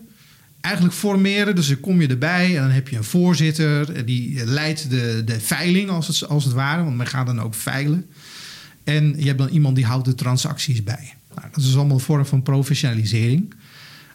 [0.61, 1.55] eigenlijk formeren.
[1.55, 3.95] Dus dan kom je erbij en dan heb je een voorzitter.
[3.95, 7.41] en Die leidt de, de veiling als het, als het ware, want men gaat dan
[7.41, 8.07] ook veilen.
[8.85, 11.15] En je hebt dan iemand die houdt de transacties bij.
[11.35, 13.55] Nou, dat is allemaal een vorm van professionalisering.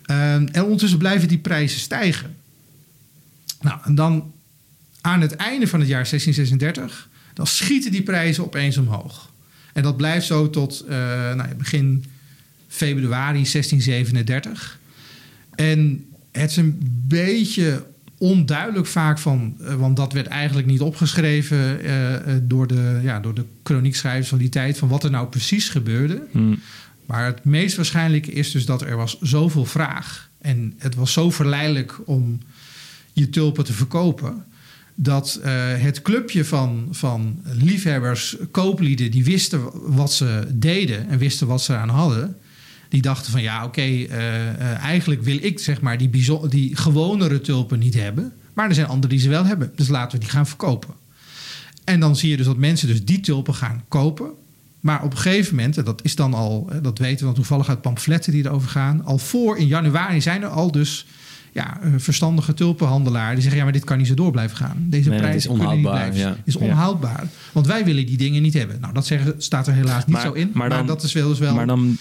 [0.05, 2.35] Ehm, en ondertussen blijven die prijzen stijgen.
[3.61, 4.33] Nou, en dan
[5.01, 9.33] aan het einde van het jaar 1636, dan schieten die prijzen opeens omhoog.
[9.73, 10.97] En dat blijft zo tot eh,
[11.33, 12.05] nou, begin
[12.67, 14.79] februari 1637.
[15.55, 17.85] En het is een beetje
[18.25, 23.19] onduidelijk vaak van, eh, want dat werd eigenlijk niet opgeschreven eh, eh, door, de, ja,
[23.19, 26.21] door de chroniekschrijvers van die tijd, van wat er nou precies gebeurde.
[26.31, 26.55] Hm.
[27.05, 31.31] Maar het meest waarschijnlijke is dus dat er was zoveel vraag en het was zo
[31.31, 32.39] verleidelijk om
[33.13, 34.43] je tulpen te verkopen.
[34.95, 35.39] Dat
[35.77, 39.61] het clubje van, van liefhebbers, kooplieden, die wisten
[39.95, 42.37] wat ze deden en wisten wat ze aan hadden.
[42.95, 46.09] Die dachten van ja, oké, eh, eh, eigenlijk wil ik zeg maar die,
[46.49, 48.33] die gewonere tulpen niet hebben.
[48.53, 49.71] Maar er zijn anderen die ze wel hebben.
[49.75, 50.93] Dus laten we die gaan verkopen.
[51.83, 54.29] En dan zie je dus dat mensen dus die tulpen gaan kopen.
[54.79, 57.33] Maar op een gegeven moment, en dat is dan al, eh, dat weten we dan
[57.33, 59.05] toevallig uit pamfletten die erover gaan.
[59.05, 61.05] Al voor in januari zijn er al dus
[61.51, 64.85] ja, verstandige tulpenhandelaren die zeggen: ja, maar dit kan niet zo door blijven gaan.
[64.89, 66.35] Deze Nee, prijs is onhoudbaar, ja.
[66.45, 67.27] is onhoudbaar.
[67.51, 68.79] Want wij willen die dingen niet hebben.
[68.79, 70.49] Nou, dat zeggen, staat er helaas niet Maar- zo in.
[70.53, 71.53] Maar, maar dan- dat is wel dus wel.
[71.55, 71.97] Maar dan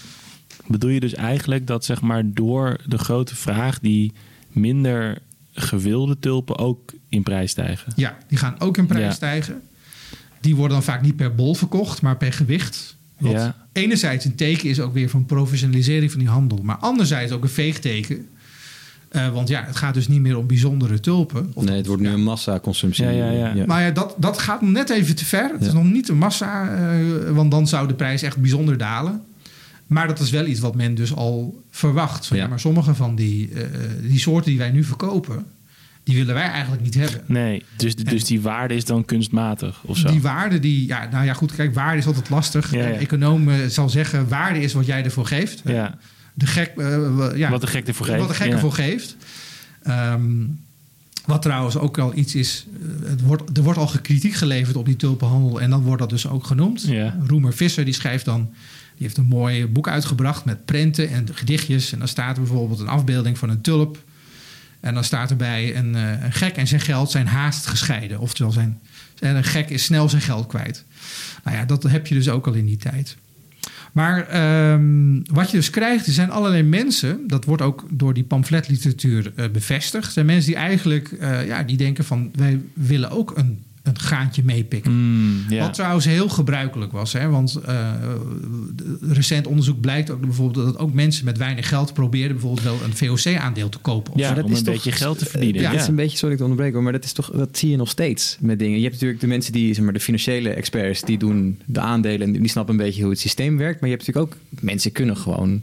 [0.67, 4.11] bedoel je dus eigenlijk dat zeg maar door de grote vraag die
[4.51, 5.17] minder
[5.53, 7.93] gewilde tulpen ook in prijs stijgen.
[7.95, 9.11] Ja, die gaan ook in prijs Ja.
[9.11, 9.61] stijgen.
[10.41, 12.95] Die worden dan vaak niet per bol verkocht, maar per gewicht.
[13.17, 13.55] Wat Ja.
[13.71, 16.59] enerzijds een teken is ook weer van professionalisering van die handel.
[16.63, 18.27] Maar anderzijds ook een veegteken.
[19.09, 21.51] Eh, want ja, het gaat dus niet meer om bijzondere tulpen.
[21.53, 23.05] Of- Nee, het wordt nu een massaconsumptie.
[23.05, 23.65] Ja, ja, ja.
[23.65, 25.51] Maar ja, dat, dat gaat net even te ver.
[25.51, 25.73] Het is Ja.
[25.73, 29.21] nog niet een massa, eh, want dan zou de prijs echt bijzonder dalen.
[29.87, 32.25] Maar dat is wel iets wat men dus al verwacht.
[32.25, 32.47] Van, ja.
[32.47, 33.69] Maar sommige van die, eh,
[34.01, 35.45] die soorten die wij nu verkopen,
[36.03, 37.21] die willen wij eigenlijk niet hebben.
[37.25, 40.11] Nee, dus, dus die waarde is dan kunstmatig of zo.
[40.11, 42.71] Die waarde, die, ja, nou ja, goed, kijk, waarde is altijd lastig.
[42.71, 42.87] Ja, ja.
[42.87, 45.61] Een econoom eh, zal zeggen, waarde is wat jij ervoor geeft.
[45.65, 45.97] ja,
[46.33, 48.19] De gek, eh, ja, wat de gek ervoor geeft.
[48.19, 49.15] Wat de gek ervoor geeft.
[49.83, 50.21] Ehm,
[51.25, 54.85] wat trouwens ook al iets is, eh, het wordt, er wordt al kritiek geleverd op
[54.85, 56.81] die tulpenhandel en dan wordt dat dus ook genoemd.
[56.81, 57.17] Ja.
[57.27, 58.49] Roemer Visser die schrijft dan,
[58.97, 61.91] die heeft een mooi boek uitgebracht met prenten en gedichtjes.
[61.91, 64.03] En dan staat er bijvoorbeeld een afbeelding van een tulp.
[64.79, 68.19] En dan staat erbij een, eh, een gek en zijn geld zijn haast gescheiden.
[68.19, 68.79] Oftewel, zijn,
[69.19, 70.83] en een gek is snel zijn geld kwijt.
[71.43, 73.15] Nou ja, dat heb je dus ook al in die tijd.
[73.91, 78.23] Maar ehm, wat je dus krijgt, er zijn allerlei mensen, dat wordt ook door die
[78.23, 80.13] pamfletliteratuur eh, bevestigd.
[80.13, 84.43] Zijn mensen die eigenlijk eh, ja, die denken van wij willen ook een, een gaantje
[84.43, 84.91] meepikken.
[84.91, 85.59] Mm.
[85.59, 87.13] Wat trouwens heel gebruikelijk was.
[87.13, 87.29] Hè?
[87.29, 87.91] Want eh,
[89.01, 92.95] recent onderzoek blijkt ook bijvoorbeeld dat ook mensen met weinig geld probeerden bijvoorbeeld wel een
[92.95, 94.13] VOC-aandeel te kopen.
[94.15, 95.61] Ja, dat om is een toch- beetje geld te verdienen.
[95.61, 97.57] Ja, Ja, het is een beetje, sorry ik te onderbreken, maar dat, is toch, dat
[97.57, 98.75] zie je nog steeds met dingen.
[98.77, 102.27] Je hebt natuurlijk de mensen die, zeg maar, de financiële experts, die doen de aandelen
[102.35, 103.79] en die snappen een beetje hoe het systeem werkt.
[103.81, 105.61] Maar je hebt natuurlijk ook mensen kunnen gewoon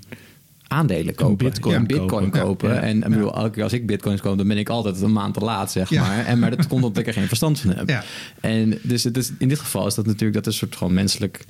[0.73, 1.37] aandelen kopen.
[1.47, 2.41] bitcoin een bitcoin kopen.
[2.41, 2.69] kopen.
[2.75, 5.41] Ja, En ik bedoel, als ik bitcoins koop, dan ben ik altijd een maand te
[5.41, 6.03] laat, zeg Ja.
[6.03, 6.25] maar.
[6.27, 7.89] En, maar dat komt omdat ik er geen verstand van heb.
[7.89, 8.05] Ja.
[8.41, 10.95] En dus het is, in dit geval is dat natuurlijk dat is een soort gewoon
[10.95, 11.45] menselijk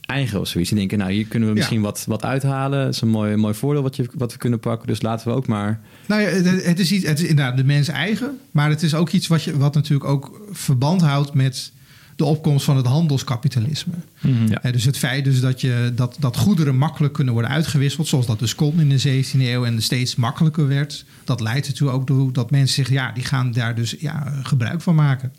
[0.00, 0.70] eigen of zoiets.
[0.70, 1.60] Die denken, nou, hier kunnen we Ja.
[1.60, 2.78] misschien wat, wat uithalen.
[2.84, 4.86] Het is een mooi, mooi voordeel wat, je, wat we kunnen pakken.
[4.86, 5.80] Dus laten we ook maar...
[6.06, 8.38] Nou ja, het, het is, iets, het is inderdaad de mens eigen.
[8.50, 11.72] Maar het is ook iets wat, je, wat natuurlijk ook verband houdt met
[12.18, 13.92] de opkomst van het handelskapitalisme.
[14.20, 14.46] Mhm.
[14.46, 14.70] Ja.
[14.70, 18.38] Dus het feit dus dat, je, dat, dat goederen makkelijk kunnen worden uitgewisseld, zoals dat
[18.38, 22.32] dus kon in de 17e eeuw en steeds makkelijker werd, dat leidt ertoe ook toe
[22.32, 25.32] dat mensen zich, ja, die gaan daar dus ja, gebruik van maken.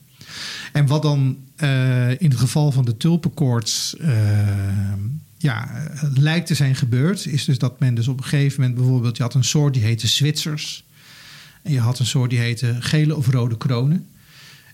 [0.73, 4.13] En wat dan eh, in het geval van de tulpenkoorts eh,
[5.37, 9.17] ja, lijkt te zijn gebeurd, is dus dat men dus op een gegeven moment bijvoorbeeld,
[9.17, 10.83] je had een soort die heette Zwitsers.
[11.61, 14.07] En je had een soort die heette gele of rode kronen.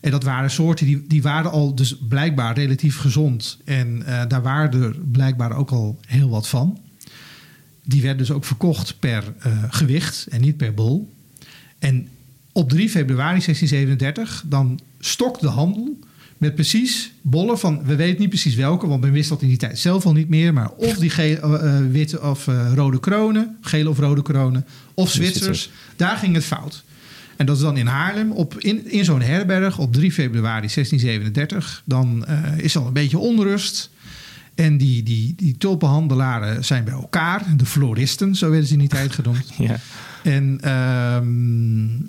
[0.06, 3.58] En dat waren soorten die, die waren al dus blijkbaar relatief gezond.
[3.66, 6.80] En eh, daar waren er blijkbaar ook al heel wat van.
[7.84, 11.14] Die werden dus ook verkocht per eh, gewicht en niet per bol.
[11.80, 12.08] En
[12.52, 16.00] op 3 februari 1637 dan stokt de handel
[16.38, 19.58] met precies bollen van, we weten niet precies welke, want men wist dat in die
[19.58, 23.90] tijd zelf al niet meer, maar of die ge- eh, witte of rode kronen, gele
[23.90, 25.70] of rode kronen, of Zwitsers, Zwitsers.
[25.96, 26.84] daar ging het fout.
[27.36, 31.82] En dat is dan in Haarlem, op, in, in zo'n herberg op 3 februari 1637.
[31.86, 33.90] Dan eh, is al een beetje onrust.
[34.56, 37.44] En die, die, die tulpenhandelaren zijn bij elkaar.
[37.58, 39.52] De floristen, zo werden ze in die tijd genoemd.
[39.58, 39.80] Ja.
[40.24, 42.08] En ehm,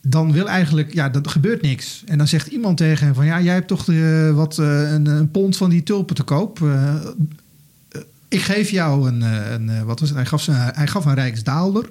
[0.00, 2.02] dan wil eigenlijk, ja, dat gebeurt niks.
[2.06, 5.06] En dan zegt iemand tegen hem van, ja, jij hebt toch de, wat, eh, een,
[5.06, 6.62] een pond van die tulpen te koop.
[6.62, 10.18] Eh, eh, ik geef jou een, eh, een eh, wat was het?
[10.18, 11.90] Hij gaf, zijn, hij gaf een rijksdaalder.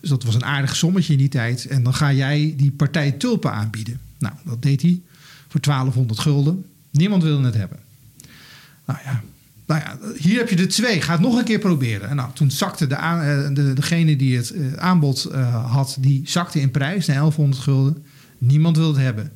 [0.00, 1.64] Dus dat was een aardig sommetje in die tijd.
[1.64, 4.00] En dan ga jij die partij tulpen aanbieden.
[4.18, 5.00] Nou, dat deed hij
[5.48, 6.64] voor 1200 gulden.
[6.90, 7.78] Niemand wilde het hebben.
[8.84, 9.22] Nou ja,
[9.70, 11.00] nou ja, hier heb je de twee.
[11.00, 12.08] Ga het nog een keer proberen.
[12.08, 16.22] En nou, toen zakte de, eh, de, degene die het eh, aanbod eh, had, die
[16.24, 18.04] zakte in prijs naar 1100 gulden.
[18.38, 19.32] Niemand wilde het hebben.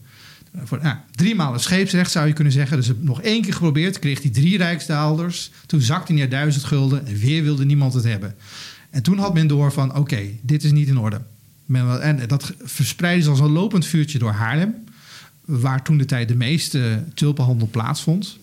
[0.64, 2.76] Voor, nou, drie maal een scheepsrecht zou je kunnen zeggen.
[2.76, 5.50] Dus nog één keer geprobeerd, kreeg hij drie rijksdaalders.
[5.66, 8.34] Toen zakte hij naar 1000 gulden en weer wilde niemand het hebben.
[8.94, 11.20] En toen had men door van, oké, dit is niet in orde.
[12.00, 14.74] En dat verspreidde zich als een lopend vuurtje door Haarlem.
[15.44, 18.38] Waar toen de tijd de meeste tulpenhandel plaatsvond.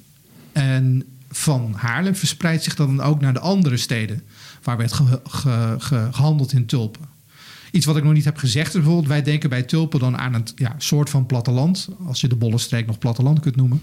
[0.51, 4.23] En van Haarlem verspreidt zich dat dan ook naar de andere steden.
[4.63, 7.05] Waar werd ge- ge- ge- gehandeld in tulpen.
[7.71, 9.07] Iets wat ik nog niet heb gezegd bijvoorbeeld...
[9.07, 11.89] wij denken bij tulpen dan aan een ja, soort van platteland.
[12.05, 13.81] Als je de Bollenstreek nog platteland kunt noemen.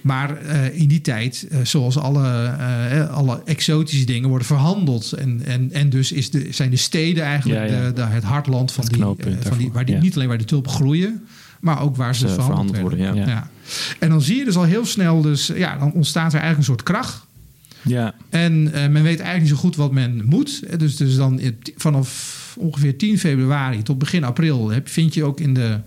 [0.00, 5.12] Maar eh, in die tijd, eh, zoals alle, eh, alle exotische dingen, worden verhandeld.
[5.12, 7.86] En, en, en dus is de, zijn de steden eigenlijk Ja, ja.
[7.86, 9.02] De, de- het hartland van Het die,
[9.40, 10.00] van die waar die, ja.
[10.00, 11.26] niet alleen waar de tulpen groeien,
[11.60, 13.34] maar ook waar ze, Ze verhandeld, verhandeld worden, werden.
[13.34, 13.50] ja.
[13.98, 16.74] En dan zie je dus al heel snel, dus, ja, dan ontstaat er eigenlijk een
[16.76, 17.26] soort kracht.
[17.82, 20.78] Ja, En men weet eigenlijk niet zo goed wat men moet.
[20.78, 21.40] Dus, dus dan
[21.76, 25.78] vanaf ongeveer 10 februari tot begin april heb, vind je ook in de,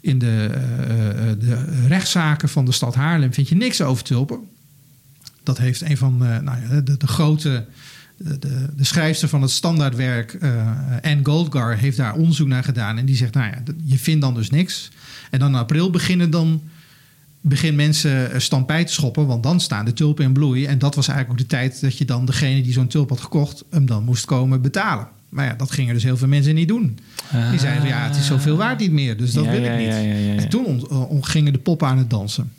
[0.00, 4.38] in de, eh, de rechtszaken van de stad Haarlem vind je niks over tulpen.
[5.42, 7.66] Dat heeft een van eh, nou ja, de, de grote.
[8.16, 8.38] De,
[8.76, 10.66] de, schrijfster van het standaardwerk, eh
[11.02, 12.98] Anne Goldgar, heeft daar onderzoek naar gedaan.
[12.98, 14.90] En die zegt: Nou ja, je vindt dan dus niks.
[15.30, 16.62] En dan in april beginnen dan
[17.40, 20.66] begin mensen stampij te schoppen, want dan staan de tulpen in bloei.
[20.66, 23.20] En dat was eigenlijk ook de tijd dat je dan degene die zo'n tulp had
[23.20, 25.08] gekocht, hem dan moest komen betalen.
[25.30, 26.98] Maar ja, dat gingen dus heel veel mensen niet doen.
[27.50, 29.78] Die zeiden ja, het is zoveel waard niet meer, dus dat Ja, wil ja, ik
[29.78, 29.86] niet.
[29.88, 30.40] ja, ja, ja, ja.
[30.40, 32.52] En toen on- eh, on- gingen de poppen aan het dansen.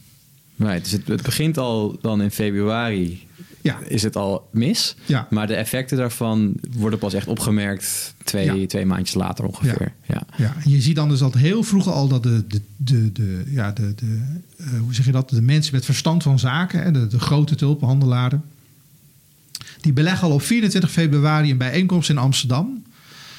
[0.55, 3.27] Right, dus het, het begint al dan in februari.
[3.61, 3.77] Ja.
[3.87, 4.95] Is het al mis?
[5.05, 5.27] Ja.
[5.29, 8.67] Maar de effecten daarvan worden pas echt opgemerkt twee, Ja.
[8.67, 9.93] twee maandjes later ongeveer.
[10.07, 10.21] Ja.
[10.37, 13.43] Ja, en je ziet dan dus dat heel vroeg al dat de, de, de, de,
[13.47, 14.21] ja, de, de
[14.57, 17.55] eh, hoe zeg je dat, de mensen met verstand van zaken, hè, de, de grote
[17.55, 18.43] tulpenhandelaren,
[19.81, 22.83] die beleggen al op 24 februari een bijeenkomst in Amsterdam.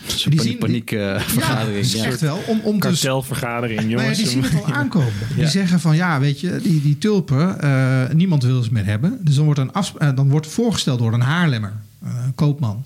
[0.06, 1.86] Zo'n Die zien- paniek eh, vergadering.
[1.86, 2.04] Ja, Ja.
[2.04, 2.42] echt wel.
[2.46, 4.18] Om, om dus kartelvergadering, Nou ja, jongens.
[4.18, 5.12] die zien het al aankomen.
[5.36, 9.18] Die zeggen van ja, weet je, die, die tulpen, eh, niemand wil ze meer hebben.
[9.20, 12.84] Dus dan wordt, een eh, dan wordt voorgesteld door een Haarlemmer, eh, een koopman,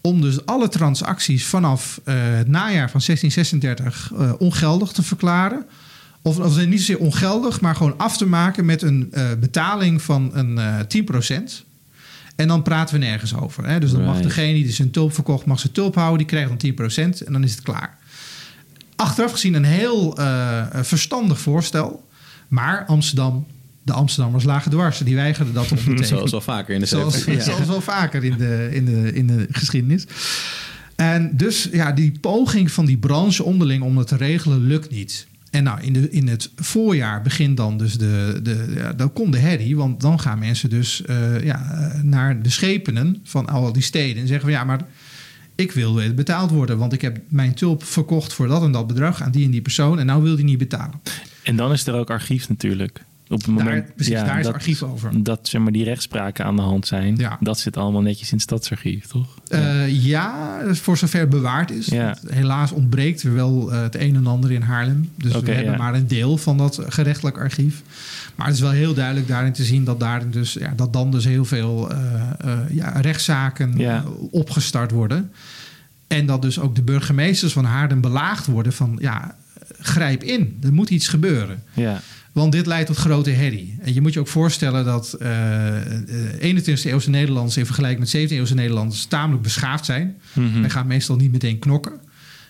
[0.00, 5.64] om dus alle transacties vanaf eh, het najaar van 1636 eh, ongeldig te verklaren.
[6.22, 10.30] Of, of niet zozeer ongeldig, maar gewoon af te maken met een eh, betaling van
[10.34, 11.64] een eh 10%.
[12.40, 13.66] En dan praten we nergens over.
[13.66, 13.80] Hè?
[13.80, 16.18] Dus dan mag degene die zijn tulp verkocht, mag zijn tulp houden.
[16.18, 17.98] Die krijgt dan 10% en dan is het klaar
[19.00, 22.08] achteraf gezien een heel eh, verstandig voorstel.
[22.48, 23.46] Maar Amsterdam,
[23.82, 24.98] de Amsterdammers lagen dwars.
[24.98, 26.08] Die weigerden dat te ondertekenen.
[26.08, 29.46] Zoals wel vaker in de Zoals, zoals wel vaker in de, in, de, in de
[29.50, 30.06] geschiedenis.
[30.96, 35.26] En dus ja, die poging van die branche onderling om dat te regelen lukt niet.
[35.50, 39.38] En nou, in, de, in het voorjaar begint dan dus de, de ja, komt de
[39.38, 39.76] herrie.
[39.76, 44.22] Want dan gaan mensen dus eh, ja, eh, naar de schepenen van al die steden.
[44.22, 44.80] En zeggen van ja, maar
[45.54, 46.78] ik wil betaald worden.
[46.78, 49.62] Want ik heb mijn tulp verkocht voor dat en dat bedrag aan die en die
[49.62, 49.98] persoon.
[49.98, 51.00] En nou wil die niet betalen.
[51.42, 53.04] En dan is er ook archief natuurlijk.
[53.30, 55.22] Op het moment, Daar, precies, ja, daar is dat, archief over.
[55.22, 57.16] Dat zeg maar, die rechtspraken aan de hand zijn.
[57.16, 57.36] Ja.
[57.40, 59.38] Dat zit allemaal netjes in het stadsarchief, toch?
[59.48, 61.86] Eh, ja, voor zover het bewaard is.
[61.86, 62.16] Ja.
[62.26, 65.10] Helaas ontbreekt er wel eh, het een en ander in Haarlem.
[65.14, 65.76] Dus we hebben ja.
[65.78, 67.82] maar een deel van dat gerechtelijk archief.
[68.34, 71.10] Maar het is wel heel duidelijk daarin te zien dat, daarin dus, ja, dat dan
[71.10, 74.04] dus heel veel eh, ja, rechtszaken Ja.
[74.30, 75.30] opgestart worden.
[76.06, 79.36] En dat dus ook de burgemeesters van Haarlem belaagd worden van ja,
[79.80, 80.58] grijp in.
[80.62, 81.62] Er moet iets gebeuren.
[81.72, 82.00] Ja.
[82.40, 83.76] Want dit leidt tot grote herrie.
[83.80, 85.76] En je moet je ook voorstellen dat eh
[86.40, 90.16] eh, 21e eeuwse Nederlanders in vergelijking met 17e eeuwse Nederlanders tamelijk beschaafd zijn.
[90.32, 90.60] Mhm.
[90.60, 92.00] Wij gaan meestal niet meteen knokken.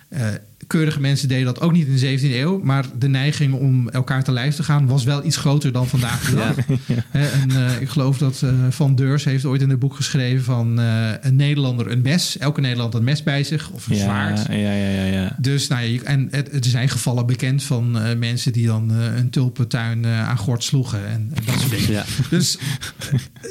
[0.08, 0.28] Eh,
[0.66, 2.60] keurige mensen deden dat ook niet in de 17e eeuw.
[2.62, 6.30] Maar de neiging om elkaar te lijf te gaan was wel iets groter dan vandaag
[6.30, 6.54] de dag.
[7.10, 10.44] Hè, en eh, ik geloof dat eh, Van Deurs heeft ooit in een boek geschreven
[10.44, 12.38] van eh, een Nederlander een mes.
[12.38, 14.46] Elke Nederlander een mes bij zich of een Ja, zwaard.
[14.46, 15.36] ja, ja, ja, ja.
[15.38, 19.30] Dus nou, ja, je- en het, er zijn gevallen bekend van mensen die dan een
[19.30, 21.90] tulpentuin aan gort sloegen en, en dat soort dingen.
[21.92, 22.04] Ja.
[22.30, 22.58] Dus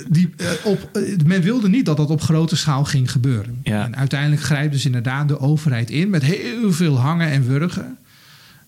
[0.10, 0.30] die,
[0.64, 0.90] op,
[1.26, 3.60] men wilde niet dat dat op grote schaal ging gebeuren.
[3.64, 3.86] Ja.
[3.86, 7.98] En uiteindelijk grijpt dus inderdaad de overheid in met heel veel hangen en wurgen.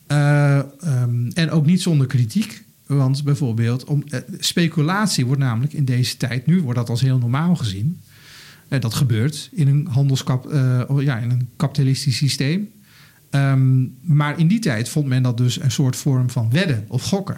[0.08, 2.64] Eh, ehm, en ook niet zonder kritiek.
[2.86, 7.18] Want bijvoorbeeld, om, eh, speculatie wordt namelijk in deze tijd, nu wordt dat als heel
[7.18, 8.02] normaal gezien.
[8.68, 12.70] Eh, dat gebeurt in een handelskap, eh, ja, in een kapitalistisch systeem.
[13.30, 17.04] Ehm, maar in die tijd vond men dat dus een soort vorm van wedden of
[17.04, 17.38] gokken.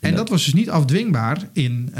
[0.00, 0.16] En Ja.
[0.16, 1.90] dat was dus niet afdwingbaar in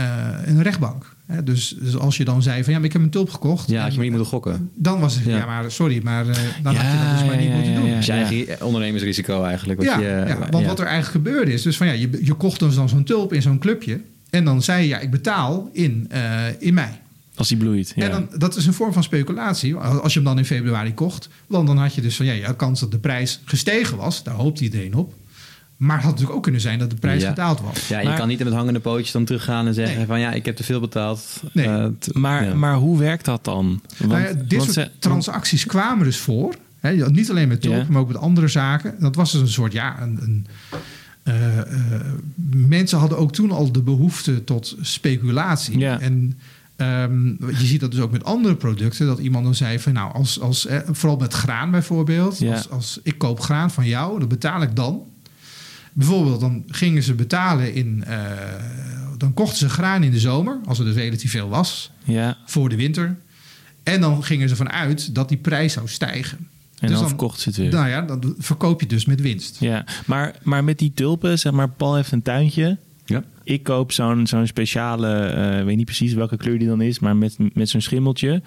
[0.45, 1.17] een rechtbank.
[1.31, 3.68] Hè, dus, dus als je dan zei van ja, maar ik heb een tulp gekocht.
[3.70, 4.70] Ja, had je maar niet moeten gokken.
[4.74, 5.47] Dan was het, ja, Ja.
[5.47, 7.72] maar sorry, maar eh, dan had je Ja, dat dus maar ja, niet ja, moeten
[7.72, 7.89] ja, doen.
[7.89, 7.97] ja.
[7.97, 9.78] Dus je eigen ondernemersrisico eigenlijk.
[9.78, 10.68] Wat Ja, je, ja, want ja.
[10.68, 13.33] wat er eigenlijk gebeurde is, dus van ja, je, je kocht dus dan zo'n tulp
[13.33, 14.01] in zo'n clubje.
[14.31, 16.20] En dan zei je, ja, ik betaal in, eh,
[16.59, 16.89] in mei.
[17.35, 17.93] Als die bloeit.
[17.97, 18.05] Ja.
[18.05, 19.74] En dan, dat is een vorm van speculatie.
[19.76, 22.53] Als je hem dan in februari kocht, want dan had je dus van ja, ja,
[22.53, 24.22] kans dat de prijs gestegen was.
[24.22, 25.12] Daar hoopt iedereen op.
[25.81, 27.28] Maar het had natuurlijk ook kunnen zijn dat de prijs Ja.
[27.28, 27.89] gedaald was.
[27.89, 30.07] Ja, je Maar- kan niet met hangende pootjes dan teruggaan en zeggen Nee.
[30.07, 31.43] van ja, ik heb te veel betaald.
[31.53, 31.66] Nee.
[31.66, 32.55] Eh, t- maar, ja.
[32.55, 33.81] maar hoe werkt dat dan?
[33.99, 36.55] Want, Nou ja, dit want soort ze- transacties kwamen dus voor.
[36.81, 37.87] Hè, niet alleen met tulpen, Ja.
[37.89, 38.95] maar ook met andere zaken.
[38.99, 40.47] Dat was dus een soort, ja, een, een,
[41.22, 41.66] eh, eh,
[42.66, 45.78] mensen hadden ook toen al de behoefte tot speculatie.
[45.78, 46.01] Ja.
[46.01, 46.39] En
[46.76, 49.07] ehm, je ziet dat dus ook met andere producten.
[49.07, 52.39] Dat iemand dan zei van, nou, als, als, eh, vooral met graan bijvoorbeeld.
[52.39, 52.53] Ja.
[52.53, 55.03] Als, als ik koop graan van jou, dan betaal ik dan.
[55.93, 58.05] Bijvoorbeeld, dan gingen ze betalen in...
[58.05, 58.20] eh,
[59.18, 62.68] dan kochten ze graan in de zomer, als er dus relatief veel was ja, voor
[62.68, 63.16] de winter.
[63.82, 66.38] En dan gingen ze vanuit dat die prijs zou stijgen.
[66.38, 66.47] en
[66.80, 67.70] Dus dan dan- verkocht ze het weer.
[67.70, 69.57] Nou ja, dan verkoop je dus met winst.
[69.61, 72.78] Ja, maar, maar met die tulpen, zeg maar, Paul heeft een tuintje.
[73.05, 73.24] Ja.
[73.45, 76.99] Ik koop zo'n zo'n speciale, eh, ik weet niet precies welke kleur die dan is,
[76.99, 78.43] maar met, met zo'n schimmeltje.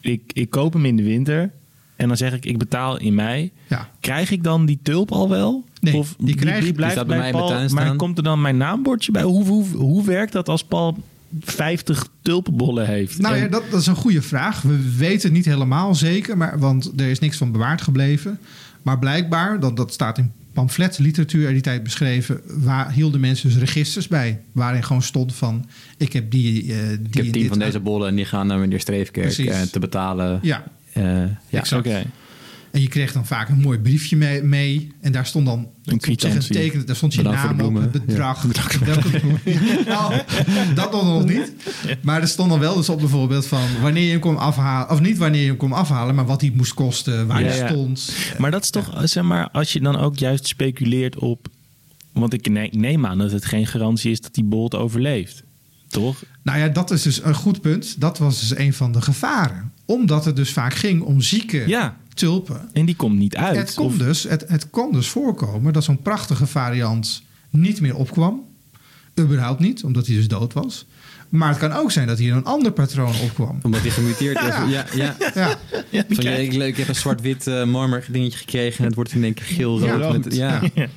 [0.00, 1.50] Ik, ik koop hem in de winter
[1.96, 3.50] en dan zeg ik, ik betaal in mei.
[3.68, 3.90] Ja.
[4.00, 5.64] Krijg ik dan die tulp al wel?
[5.84, 7.84] Nee, of die krijg- die blijft staat bij bij, mij in mijn Paul, tuin maar
[7.84, 7.96] staan.
[7.96, 9.22] komt er dan mijn naambordje bij?
[9.22, 10.98] Hoe, hoe, hoe werkt dat als Paul
[11.40, 13.18] 50 tulpenbollen heeft?
[13.18, 14.62] Nou En- ja, dat, dat is een goede vraag.
[14.62, 18.38] We weten het niet helemaal zeker, maar, want er is niks van bewaard gebleven.
[18.82, 23.58] Maar blijkbaar, dat, dat staat in pamfletliteratuur uit die tijd beschreven, waar hielden mensen dus
[23.58, 24.40] registers bij.
[24.52, 25.66] Waarin gewoon stond van,
[25.96, 26.60] ik heb die...
[26.72, 29.38] eh, die Ik heb en tien van deze bollen en die gaan naar meneer Streefkerk
[29.38, 30.38] eh, te betalen.
[30.42, 31.02] Ja, Eh,
[31.48, 31.58] ja.
[31.58, 31.88] Exact.
[32.74, 34.42] En je kreeg dan vaak een mooi briefje mee.
[34.42, 36.86] mee en daar stond dan Een teken.
[36.86, 38.42] Daar stond je Bedankt naam op, het bedrag.
[38.42, 39.20] welke
[39.86, 40.14] nou,
[40.74, 41.52] dat nog niet.
[42.02, 44.90] Maar er stond dan wel dus op bijvoorbeeld van wanneer je hem kon afhalen.
[44.90, 47.58] Of niet wanneer je hem kon afhalen, maar wat hij moest kosten, waar Ja, hij
[47.58, 47.68] ja.
[47.68, 48.12] stond.
[48.38, 51.48] Maar dat is toch, zeg maar, als je dan ook juist speculeert op...
[52.12, 55.42] Want ik ne- neem aan dat het geen garantie is dat die bolt overleeft.
[55.88, 56.22] Toch?
[56.42, 58.00] Nou ja, dat is dus een goed punt.
[58.00, 59.72] Dat was dus een van de gevaren.
[59.84, 62.68] Omdat het dus vaak ging om zieke Ja, tulpen.
[62.72, 63.56] en die komt niet uit.
[63.56, 67.96] Het kon, Of- dus, het, het kon dus voorkomen dat zo'n prachtige variant niet meer
[67.96, 68.42] opkwam.
[69.20, 70.86] Überhaupt niet, omdat hij dus dood was.
[71.28, 73.58] Maar het kan ook zijn dat hier een ander patroon opkwam.
[73.62, 74.42] Omdat hij gemuteerd is.
[74.54, 74.66] Ja.
[74.68, 75.16] Ja, ja.
[75.34, 78.94] Ja, Van, ja, krijg- ik, ik heb een zwart-wit eh marmer dingetje gekregen en het
[78.94, 80.00] wordt in één keer geel-rood.
[80.00, 80.12] Ja.
[80.12, 80.88] met- ja.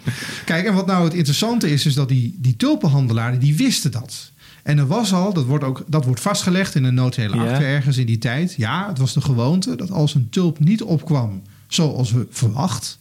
[0.45, 4.31] Kijk, en wat nou het interessante is, is dat die, die tulpenhandelaren, die wisten dat.
[4.67, 6.93] En er was al, dat wordt, ook, dat wordt vastgelegd in een
[7.35, 7.51] Ja.
[7.51, 8.53] akte ergens in die tijd.
[8.57, 12.99] Ja, het was de gewoonte dat als een tulp niet opkwam zoals we verwacht,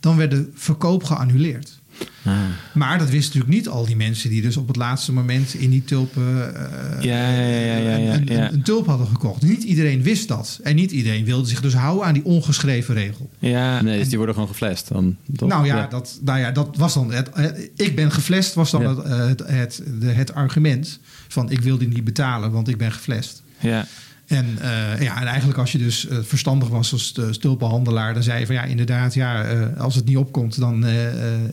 [0.00, 1.77] dan werd de verkoop geannuleerd.
[2.24, 2.34] Ah.
[2.74, 5.70] Maar dat wisten natuurlijk niet al die mensen die dus op het laatste moment in
[5.70, 8.46] die tulpen eh, Ja, ja, ja, ja, ja, een, ja.
[8.48, 9.42] een, een tulp hadden gekocht.
[9.42, 10.60] Niet iedereen wist dat.
[10.62, 13.30] En niet iedereen wilde zich dus houden aan die ongeschreven regel.
[13.38, 15.16] Ja, Nee, dus die worden gewoon geflasht dan.
[15.36, 15.48] toch?
[15.48, 17.28] Nou ja, Dat, nou ja, dat was dan het.
[17.32, 18.88] het- ik ben geflasht was dan Ja.
[18.96, 22.76] het, eh, het, het, de- het argument van ik wil die niet betalen, want ik
[22.78, 23.42] ben geflasht.
[23.60, 23.86] ja.
[24.28, 28.22] En, eh, ja, en eigenlijk als je dus eh, verstandig was als de stulpenhandelaar, dan
[28.22, 30.86] zei je van ja, inderdaad, ja, eh, als het niet opkomt, dan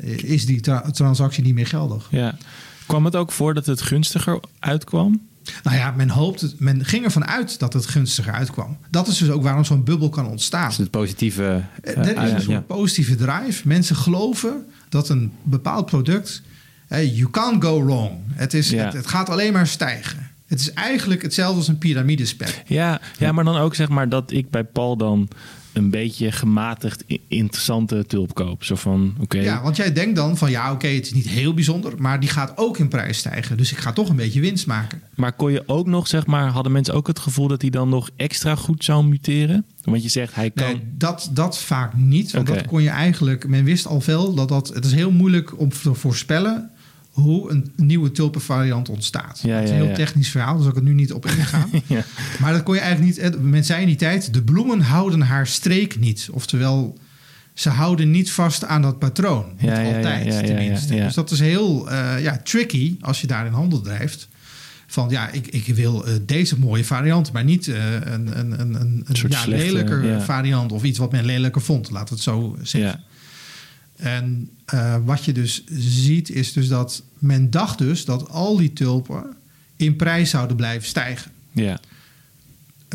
[0.04, 2.08] is die tra- transactie niet meer geldig.
[2.12, 2.38] ja.
[2.86, 5.22] Kwam het ook voor dat het gunstiger uitkwam?
[5.64, 8.78] Nou ja, men hoopt, het- men ging ervan uit dat het gunstiger uitkwam.
[8.90, 10.62] Dat is dus ook waarom zo'n bubbel kan ontstaan.
[10.64, 11.64] Dat is het positieve.
[11.82, 12.60] Er is uit- een soort ja.
[12.60, 13.68] positieve drive.
[13.68, 16.42] Mensen geloven dat een bepaald product.
[16.88, 18.12] Hey, you can't go wrong.
[18.34, 18.84] Het, is, Ja.
[18.86, 20.30] het, het gaat alleen maar stijgen.
[20.46, 22.50] Het is eigenlijk hetzelfde als een piramidespel.
[22.68, 25.30] Ja, ja, maar dan ook zeg maar dat ik bij Paul dan
[25.76, 28.64] een beetje gematigd interessante tulp koop.
[28.64, 31.54] Zo van, oké, Ja, want jij denkt dan van ja, oké, het is niet heel
[31.54, 33.58] bijzonder, maar die gaat ook in prijs stijgen.
[33.58, 35.02] Dus ik ga toch een beetje winst maken.
[35.16, 37.90] maar kon je ook nog, zeg maar, hadden mensen ook het gevoel dat hij dan
[37.90, 39.66] nog extra goed zou muteren?
[39.84, 40.68] Want je zegt, hij kan...
[40.68, 42.32] Nee, dat, dat vaak niet.
[42.32, 43.48] Want dat kon je eigenlijk.
[43.48, 44.68] Men wist al veel dat dat.
[44.68, 46.72] Het is heel moeilijk om te voorspellen
[47.16, 49.40] hoe een nieuwe tulpenvariant ontstaat.
[49.44, 49.94] Ja, het is een heel ja.
[49.94, 51.70] technisch verhaal, dus ik het nu niet op ingaan.
[52.40, 53.42] Maar dat kon je eigenlijk niet.
[53.42, 56.30] Men zei in die tijd: de bloemen houden haar streek niet.
[56.32, 56.98] Oftewel,
[57.54, 59.46] ze houden niet vast aan dat patroon.
[59.58, 60.96] Niet Ja, ja, ja, altijd, tenminste.
[60.96, 64.28] Dus dat is heel eh, ja, tricky als je daarin handel drijft.
[64.88, 68.60] Van ja, ik, ik wil eh, deze mooie variant, maar niet eh, een, een, een,
[68.60, 70.22] een, een soort ja, slechte, lelijker ja.
[70.22, 73.04] variant of iets wat men lelijker vond, laat het zo zeggen.
[73.96, 78.74] En eh, wat je dus ziet is dus dat men dacht dus dat al die
[78.74, 79.24] tulpen
[79.76, 81.32] in prijs zouden blijven stijgen.
[81.52, 81.80] Ja.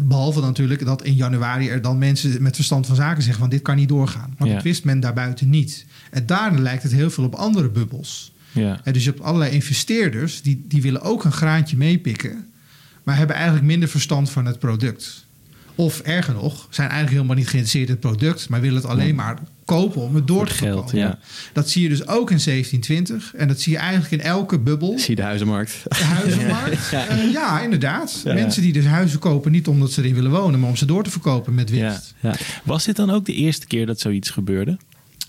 [0.03, 3.63] Behalve natuurlijk dat in januari er dan mensen met verstand van zaken zeggen van dit
[3.63, 4.35] kan niet doorgaan.
[4.39, 4.55] Maar Ja.
[4.55, 5.85] dat wist men daarbuiten niet.
[6.11, 8.33] En daarna lijkt het heel veel op andere bubbels.
[8.53, 8.81] Ja.
[8.85, 12.47] En dus je hebt allerlei investeerders die, die willen ook een graantje meepikken,
[13.03, 15.25] maar hebben eigenlijk minder verstand van het product.
[15.75, 19.15] Of erger nog, zijn eigenlijk helemaal niet geïnteresseerd in het product, maar willen het alleen
[19.15, 19.39] maar
[19.79, 20.99] kopen om het door te geld, verkopen.
[20.99, 21.19] ja.
[21.53, 24.99] Dat zie je dus ook in 1720 en dat zie je eigenlijk in elke bubbel.
[24.99, 25.83] Zie de huizenmarkt.
[25.89, 26.91] De huizenmarkt.
[26.91, 27.07] Ja.
[27.09, 28.21] Eh, ja, inderdaad.
[28.25, 28.35] Ja.
[28.35, 31.03] Mensen die dus huizen kopen niet omdat ze erin willen wonen, maar om ze door
[31.05, 32.15] te verkopen met winst.
[32.21, 32.35] Ja.
[32.65, 34.79] Was dit dan ook de eerste keer dat zoiets gebeurde?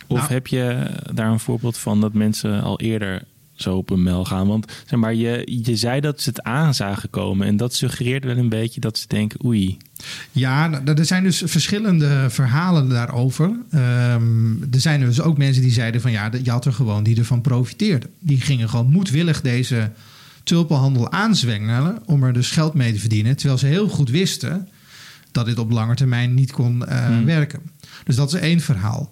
[0.07, 3.23] Of Nou- heb je daar een voorbeeld van dat mensen al eerder
[3.55, 4.47] zo op een mel gaan?
[4.47, 7.47] Want zeg maar, je, je zei dat ze het aan zagen komen.
[7.47, 9.77] En dat suggereerde wel een beetje dat ze denken, oei.
[10.31, 13.51] Ja, nou, er zijn dus verschillende verhalen daarover.
[13.71, 17.17] Ehm, er zijn dus ook mensen die zeiden van ja, je had er gewoon die
[17.17, 18.09] ervan profiteerden.
[18.19, 19.91] Die gingen gewoon moedwillig deze
[20.43, 23.35] tulpenhandel aanzwengelen om er dus geld mee te verdienen.
[23.35, 24.67] Terwijl ze heel goed wisten
[25.31, 27.25] dat dit op lange termijn niet kon eh, Hmm.
[27.25, 27.59] werken.
[28.03, 29.11] Dus dat is één verhaal.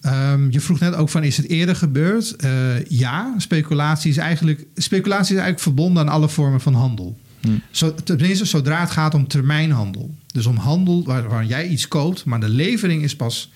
[0.00, 2.36] Ehm, je vroeg net ook van is het eerder gebeurd?
[2.36, 7.18] Eh, ja, speculatie is, eigenlijk, speculatie is eigenlijk verbonden aan alle vormen van handel.
[7.40, 7.62] Hmm.
[7.70, 10.14] Zo, tenminste, zodra het gaat om termijnhandel.
[10.26, 13.50] Dus om handel waar, jij iets koopt, maar de levering is pas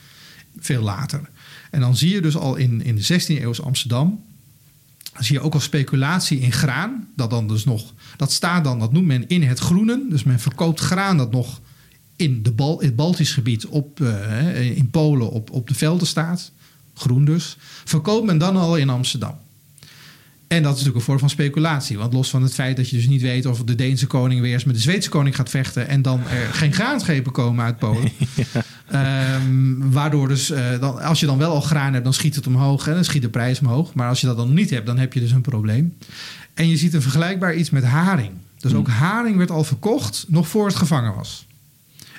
[0.58, 1.20] veel later.
[1.70, 4.24] En dan zie je dus al in, in de 16e eeuw Amsterdam.
[5.18, 7.08] Zie je ook al speculatie in graan.
[7.16, 7.94] Dat dan dus nog.
[8.16, 10.06] Dat staat dan, dat noemt men in het groenen.
[10.10, 11.60] Dus men verkoopt graan dat nog
[12.16, 16.50] in de Bal, het Baltisch gebied op, eh, in Polen op, op de velden staat.
[16.94, 17.56] Groen dus.
[17.84, 19.34] Verkoopt men dan al in Amsterdam.
[20.52, 21.98] En dat is natuurlijk een vorm van speculatie.
[21.98, 24.52] Want los van het feit dat je dus niet weet of de Deense koning weer
[24.52, 25.88] eens met de Zweedse koning gaat vechten.
[25.88, 28.10] en dan er geen graanschepen komen uit Polen.
[28.86, 32.46] Ehm, waardoor dus, eh, dan, als je dan wel al graan hebt, dan schiet het
[32.46, 33.94] omhoog en dan schiet de prijs omhoog.
[33.94, 35.96] Maar als je dat dan niet hebt, dan heb je dus een probleem.
[36.54, 38.30] En je ziet een vergelijkbaar iets met haring.
[38.58, 41.46] Dus ook haring werd al verkocht nog voor het gevangen was.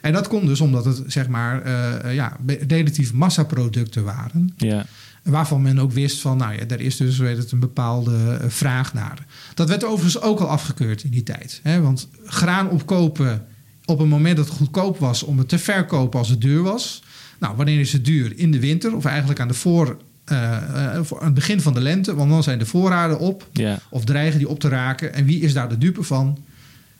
[0.02, 4.54] En dat komt dus omdat het zeg maar eh, ja, relatief massaproducten waren.
[4.58, 4.86] Ja,
[5.24, 8.50] Waarvan men ook wist van, nou ja, er is dus weet het, een bepaalde eh,
[8.50, 9.26] vraag naar.
[9.54, 11.60] Dat werd overigens ook al afgekeurd in die tijd.
[11.64, 11.82] Hè?
[11.82, 13.46] Want graan opkopen
[13.86, 17.04] op een moment dat het goedkoop was om het te verkopen als het duur was.
[17.40, 18.38] Nou, wanneer is het duur?
[18.38, 21.82] In de winter of eigenlijk aan, de voor, eh, eh, aan het begin van de
[21.82, 22.16] lente.
[22.16, 25.14] Want dan zijn de voorraden op ja, of dreigen die op te raken.
[25.14, 26.38] En wie is daar de dupe van?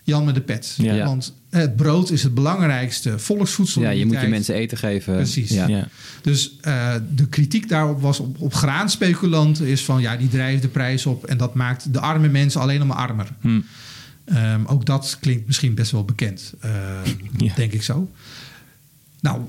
[0.06, 0.76] Jan met de pet.
[0.78, 1.06] Ja.
[1.06, 3.82] Want het brood is het belangrijkste volksvoedsel.
[3.82, 5.14] Ja, je moet je mensen eten geven.
[5.16, 5.50] Precies.
[5.50, 5.68] Ja.
[5.68, 5.88] ja.
[6.22, 10.68] Dus eh, de kritiek daarop was op, op graanspeculanten is van ja, die drijven de
[10.68, 13.28] prijs op en dat maakt de arme mensen alleen nog maar armer.
[13.42, 13.60] Hm.
[14.26, 16.72] Ehm, ook dat klinkt misschien best wel bekend, eh,
[17.38, 17.54] Ja.
[17.56, 18.10] denk ik zo.
[19.20, 19.42] Nou,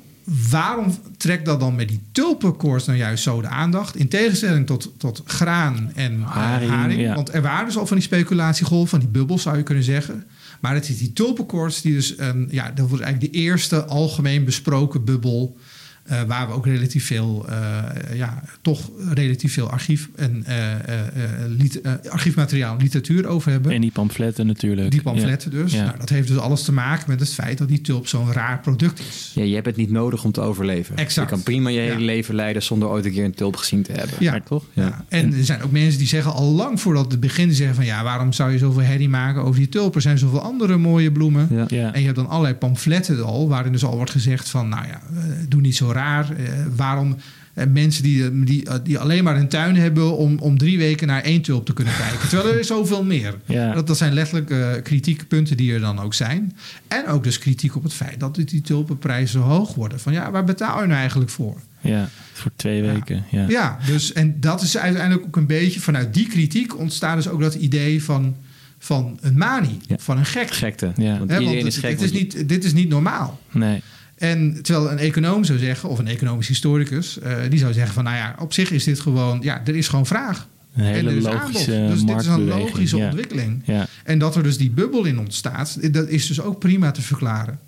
[0.50, 3.96] waarom trekt dat dan met die tulpenkoorts nou juist zo de aandacht?
[3.96, 7.00] In tegenstelling tot, tot graan en eh, Haring, haring.
[7.00, 7.14] ja.
[7.14, 10.24] Want er waren dus al van die speculatiegolven, van die bubbels zou je kunnen zeggen.
[10.64, 12.18] Maar het is die tulpenkoorts die dus...
[12.18, 15.56] een ja, dat was eigenlijk de eerste algemeen besproken bubbel...
[16.04, 21.06] eh, waar we ook relatief veel, eh, ja, toch relatief veel archief en eh, eh,
[21.06, 23.72] eh, eh, archiefmateriaal en literatuur over hebben.
[23.72, 24.90] En die pamfletten natuurlijk.
[24.90, 25.72] Die pamfletten dus.
[25.72, 25.84] Ja.
[25.84, 28.60] Nou, dat heeft dus alles te maken met het feit dat die tulp zo'n raar
[28.60, 29.32] product is.
[29.34, 30.96] Ja, je hebt het niet nodig om te overleven.
[30.96, 31.28] Exact.
[31.30, 32.04] Je kan prima je hele Ja.
[32.04, 34.16] leven leiden zonder ooit een keer een tulp gezien te hebben.
[34.18, 34.30] Ja.
[34.30, 34.64] Maar toch?
[34.72, 35.04] Ja.
[35.08, 37.48] En er zijn ook mensen die zeggen al lang voordat het begint...
[37.48, 39.94] die zeggen van ja, waarom zou je zoveel herrie maken over die tulp?
[39.94, 41.48] Er zijn zoveel andere mooie bloemen.
[41.50, 41.64] Ja.
[41.68, 41.92] Ja.
[41.92, 43.48] En je hebt dan allerlei pamfletten al...
[43.48, 45.00] waarin dus al wordt gezegd van nou ja,
[45.48, 46.30] doe niet zo raar.
[46.36, 46.44] Eh,
[46.76, 47.16] waarom...
[47.54, 51.22] eh, mensen die, die, die alleen maar een tuin hebben om, om drie weken naar
[51.22, 52.28] één tulp te kunnen kijken.
[52.28, 53.34] Terwijl er is zoveel meer.
[53.44, 53.72] Ja.
[53.72, 56.56] Dat, dat zijn letterlijk eh, kritiekpunten die er dan ook zijn.
[56.88, 60.00] En ook dus kritiek op het feit dat die tulpenprijzen zo hoog worden.
[60.00, 61.60] Van ja, waar betaal je nou eigenlijk voor?
[61.80, 63.24] ja, voor twee weken.
[63.30, 63.44] Ja.
[63.48, 67.40] Ja, dus en dat is uiteindelijk ook een beetje vanuit die kritiek ontstaat dus ook
[67.40, 68.36] dat idee van,
[68.78, 69.96] van een manie, Ja.
[69.98, 70.50] van een gek.
[70.50, 70.92] Gekte.
[70.96, 71.18] Ja.
[71.18, 71.90] Want iedereen want is gek.
[71.98, 73.40] dit, is niet, dit is niet normaal.
[73.50, 73.82] Nee.
[74.16, 78.04] En terwijl een econoom zou zeggen, of een economisch historicus, eh, die zou zeggen van
[78.04, 80.48] nou ja, op zich is dit gewoon, ja, er is gewoon vraag.
[80.74, 81.90] Een en hele er is logische aanbod.
[81.90, 83.04] Dus dit is een logische ja.
[83.04, 83.62] ontwikkeling.
[83.64, 83.86] Ja.
[84.04, 87.58] En dat er dus die bubbel in ontstaat, dat is dus ook prima te verklaren.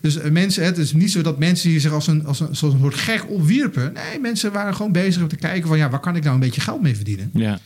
[0.00, 2.56] Dus eh, mensen, het is niet zo dat mensen hier zich als een, als een,
[2.56, 3.92] zoals een soort gek opwierpen.
[3.92, 6.40] Nee, mensen waren gewoon bezig om te kijken van ja, waar kan ik nou een
[6.40, 7.30] beetje geld mee verdienen?
[7.34, 7.58] Ja.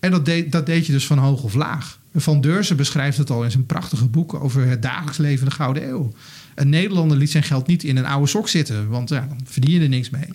[0.00, 1.98] En dat deed, dat deed je dus van hoog of laag.
[2.14, 5.54] Van Deurzen beschrijft het al in zijn prachtige boek over het dagelijks leven in de
[5.54, 6.12] Gouden Eeuw.
[6.54, 9.70] Een Nederlander liet zijn geld niet in een oude sok zitten, want ja, dan verdien
[9.74, 10.28] je er niks mee.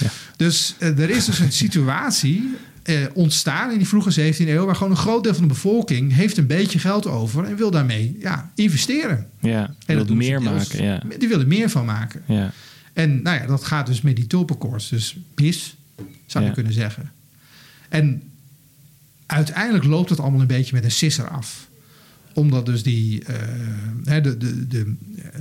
[0.00, 0.10] Ja.
[0.36, 4.76] Dus eh, er is dus een situatie eh, ontstaan in die vroege 17e eeuw, waar
[4.76, 8.16] gewoon een groot deel van de bevolking heeft een beetje geld over en wil daarmee
[8.20, 9.26] ja, investeren.
[9.40, 9.74] Ja.
[9.86, 10.84] En Wil dat meer deels- maken.
[10.84, 11.02] Ja.
[11.18, 12.22] Die willen meer van maken.
[12.26, 12.52] Ja.
[12.92, 14.88] En nou ja, dat gaat dus met die tulpenkoorts.
[14.88, 15.76] Dus bis,
[16.26, 16.56] zou je Ja.
[16.56, 17.10] kunnen zeggen.
[17.88, 18.22] En
[19.26, 21.66] uiteindelijk loopt het allemaal een beetje met een sisser af.
[22.34, 24.94] Omdat dus die, eh, de, de, de,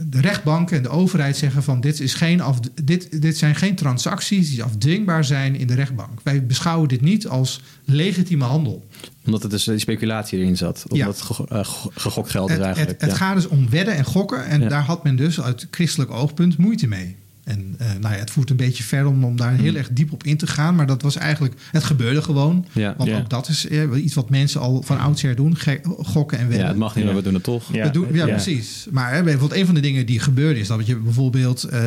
[0.07, 3.75] de rechtbanken en de overheid zeggen van dit, is geen af, dit, dit zijn geen
[3.75, 6.19] transacties die afdwingbaar zijn in de rechtbank.
[6.23, 8.85] Wij beschouwen dit niet als legitieme handel.
[9.25, 10.83] Omdat het dus die speculatie erin zat.
[10.89, 11.33] Omdat Ja.
[11.35, 13.01] het eh, go- gegokt geld is Het, het, eigenlijk.
[13.01, 13.15] het ja.
[13.17, 14.45] gaat dus om wedden en gokken.
[14.45, 14.67] En Ja.
[14.69, 17.15] daar had men dus uit christelijk oogpunt moeite mee.
[17.43, 20.11] En eh, nou ja, het voert een beetje ver om, om daar heel erg diep
[20.11, 20.75] op in te gaan.
[20.75, 22.65] Maar dat was eigenlijk, het gebeurde gewoon.
[22.71, 22.93] Ja.
[22.97, 23.17] Want Ja.
[23.17, 25.57] ook dat is eh, iets wat mensen al van oudsher doen.
[25.97, 26.63] gokken en wedden.
[26.65, 27.09] ja, het mag niet, Ja.
[27.11, 27.73] maar we doen het toch.
[27.73, 27.83] Ja.
[27.85, 28.33] We doen- ja, Ja.
[28.33, 28.87] precies.
[28.91, 31.81] Maar hè, bijvoorbeeld een van de dingen die gebeurde is dat je bijvoorbeeld eh,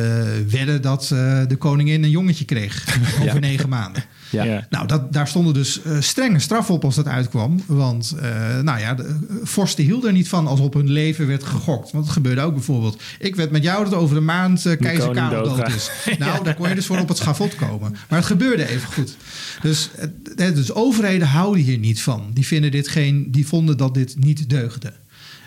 [0.49, 2.85] wedden dat eh, de koningin een jongetje kreeg
[3.21, 3.39] over Ja.
[3.39, 4.03] negen maanden.
[4.29, 4.43] Ja.
[4.43, 4.67] Ja.
[4.69, 7.63] Nou, dat, daar stonden dus eh, strenge straffen op als dat uitkwam.
[7.65, 11.27] Want eh, nou ja, de eh, vorsten hielden er niet van als op hun leven
[11.27, 11.91] werd gegokt.
[11.91, 13.01] Want het gebeurde ook bijvoorbeeld.
[13.19, 15.89] Ik werd met jou dat over de maand eh, keizer Karel dood is.
[16.17, 17.91] Nou, daar kon je dus voor op het schavot komen.
[18.09, 19.15] Maar het gebeurde even goed.
[19.61, 22.31] Dus, eh, hè, dus overheden houden hier niet van.
[22.33, 24.93] Die, vinden dit geen, die vonden dat dit niet deugde.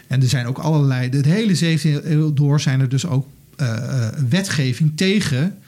[0.06, 1.08] En er zijn ook allerlei...
[1.08, 3.26] De hele 17e eeuw door zijn er dus ook
[3.56, 5.58] eh, eh, wetgeving tegen...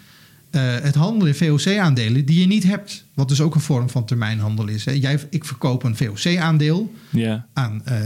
[0.52, 3.04] eh, het handelen in VOC-aandelen die je niet hebt.
[3.14, 4.84] Wat dus ook een vorm van termijnhandel is.
[4.84, 4.92] Hè.
[4.92, 7.46] Jij, ik verkoop een VOC-aandeel Ja.
[7.52, 8.00] aan eh,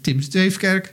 [0.00, 0.92] Tim Steefkerk.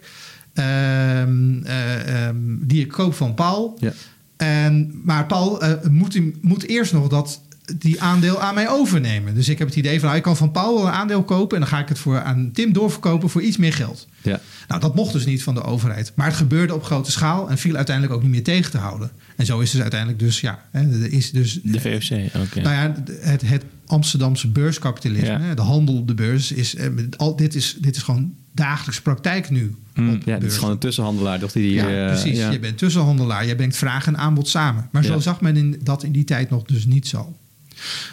[0.54, 3.78] ehm, eh, ehm, die ik koop van Paul.
[3.80, 3.94] Ja.
[4.38, 7.42] En, maar Paul moet, moet eerst nog dat,
[7.78, 9.36] die aandeel aan mij overnemen.
[9.36, 11.56] Dus ik heb het idee van, nou, ik kan van Paul wel een aandeel kopen...
[11.58, 14.08] en dan ga ik het voor, aan Tim doorverkopen voor iets meer geld.
[14.22, 14.40] Ja.
[14.68, 16.12] Nou, dat mocht dus niet van de overheid.
[16.16, 19.12] Maar het gebeurde op grote schaal en viel uiteindelijk ook niet meer tegen te houden.
[19.36, 21.60] En zo is dus uiteindelijk dus, ja, hè, is dus...
[21.64, 22.62] De VOC, oké.
[22.62, 25.40] Nou ja, het, het Amsterdamse beurskapitalisme, Ja.
[25.40, 29.02] hè, de handel op de beurs, is, eh, al, dit, is, dit is gewoon dagelijks
[29.02, 29.76] praktijk nu.
[29.98, 31.52] Op ja, dit is gewoon een tussenhandelaar, toch?
[31.52, 32.38] Die, Ja, eh, precies.
[32.38, 32.52] ja.
[32.52, 33.46] Je bent tussenhandelaar.
[33.46, 34.88] Je brengt vraag en aanbod samen.
[34.92, 37.36] Maar zo zag men in, dat in die tijd nog dus niet zo.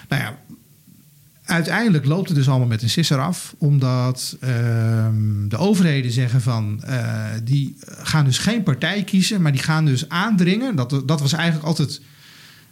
[0.09, 0.39] Nou ja,
[1.45, 3.55] uiteindelijk loopt het dus allemaal met een sisser af.
[3.59, 6.83] Omdat ehm, de overheden zeggen van...
[6.85, 10.77] eh, die gaan dus geen partij kiezen, maar die gaan dus aandringen.
[10.77, 12.01] Dat, dat was eigenlijk altijd...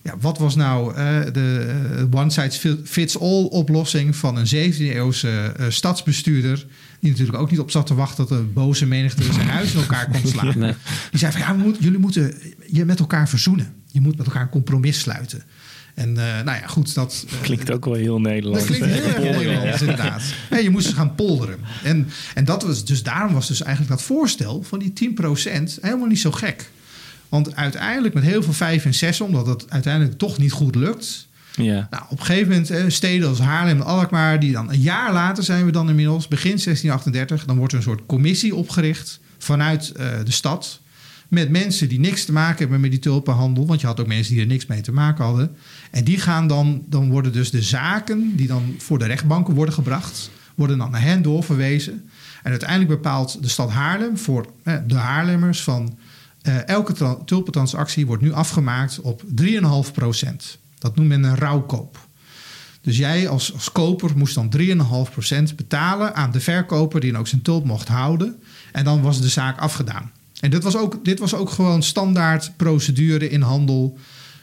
[0.04, 5.28] Ja, wat was nou eh, de eh, one size fits all oplossing van een 17e-eeuwse
[5.28, 6.66] eh, stadsbestuurder...
[7.00, 9.80] die natuurlijk ook niet op zat te wachten dat de boze menigte zijn huis in
[9.80, 10.58] elkaar kon slaan.
[10.58, 10.74] Nee.
[11.10, 12.34] Die zei van ja, jullie moeten
[12.66, 13.74] je met elkaar verzoenen.
[13.90, 15.42] Je moet met elkaar een compromis sluiten.
[15.94, 17.24] En eh, nou ja, goed, dat...
[17.28, 18.66] eh, Klinkt ook wel heel Nederlands.
[18.66, 19.86] dat klinkt heel erg Nederlands, ja.
[19.86, 20.22] inderdaad.
[20.62, 21.58] Je moest gaan polderen.
[21.82, 25.22] En, en dat was dus, daarom was dus eigenlijk dat voorstel van die 10%
[25.80, 26.70] helemaal niet zo gek.
[27.28, 31.26] Want uiteindelijk met heel veel vijf en zes, omdat het uiteindelijk toch niet goed lukt.
[31.56, 31.86] Ja.
[31.90, 35.12] Nou, op een gegeven moment eh, steden als Haarlem en Alkmaar, die dan een jaar
[35.12, 39.92] later zijn we dan inmiddels, begin 1638, dan wordt er een soort commissie opgericht vanuit
[39.92, 40.80] eh, de stad.
[41.34, 43.66] Met mensen die niks te maken hebben met die tulpenhandel.
[43.66, 45.56] Want je had ook mensen die er niks mee te maken hadden.
[45.90, 49.74] En die gaan dan, dan worden dus de zaken die dan voor de rechtbanken worden
[49.74, 52.10] gebracht, worden dan naar hen doorverwezen.
[52.42, 54.46] En uiteindelijk bepaalt de stad Haarlem voor
[54.86, 55.98] de Haarlemmers van
[56.42, 60.58] eh, elke tra- tulpentransactie wordt nu afgemaakt op 3,5 procent.
[60.78, 62.08] Dat noemt men een rouwkoop.
[62.80, 67.28] Dus jij als, als koper moest dan 3,5% betalen aan de verkoper die dan ook
[67.28, 68.42] zijn tulp mocht houden.
[68.72, 70.10] En dan was de zaak afgedaan.
[70.44, 73.98] En dit was ook, dit was ook gewoon standaard procedure in handel.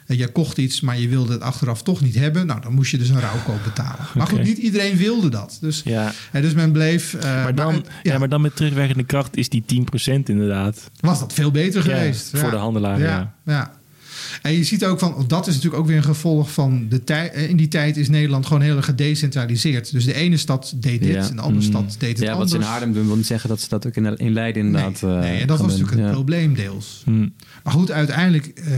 [0.08, 2.46] Eh, Je kocht iets, maar je wilde het achteraf toch niet hebben.
[2.48, 4.06] Nou, dan moest je dus een rouwkoop betalen.
[4.16, 5.58] Maar goed, niet iedereen wilde dat.
[5.62, 6.12] Dus, Ja.
[6.32, 7.14] eh, dus men bleef...
[7.14, 8.18] eh, Maar dan, ja.
[8.18, 10.92] maar dan met terugwerkende kracht is die 10% inderdaad.
[11.00, 12.30] was dat veel beter Ja, geweest.
[12.38, 13.34] voor de handelaar, ja.
[13.46, 13.72] ja.
[14.42, 17.34] En je ziet ook van, dat is natuurlijk ook weer een gevolg van de tijd.
[17.36, 19.92] In die tijd is Nederland gewoon heel erg gedecentraliseerd.
[19.92, 21.30] Dus de ene stad deed dit Ja.
[21.30, 21.72] en de andere Mm.
[21.72, 22.52] stad deed het Ja, wat anders.
[22.52, 24.84] ze in Haarlem doen wil niet zeggen dat ze dat ook in, in Leiden Nee,
[24.84, 25.02] inderdaad...
[25.22, 25.68] nee, eh, en dat was doen.
[25.68, 26.12] natuurlijk het Ja.
[26.14, 27.02] probleem deels.
[27.06, 27.28] Hm.
[27.64, 28.72] Maar goed, uiteindelijk eh,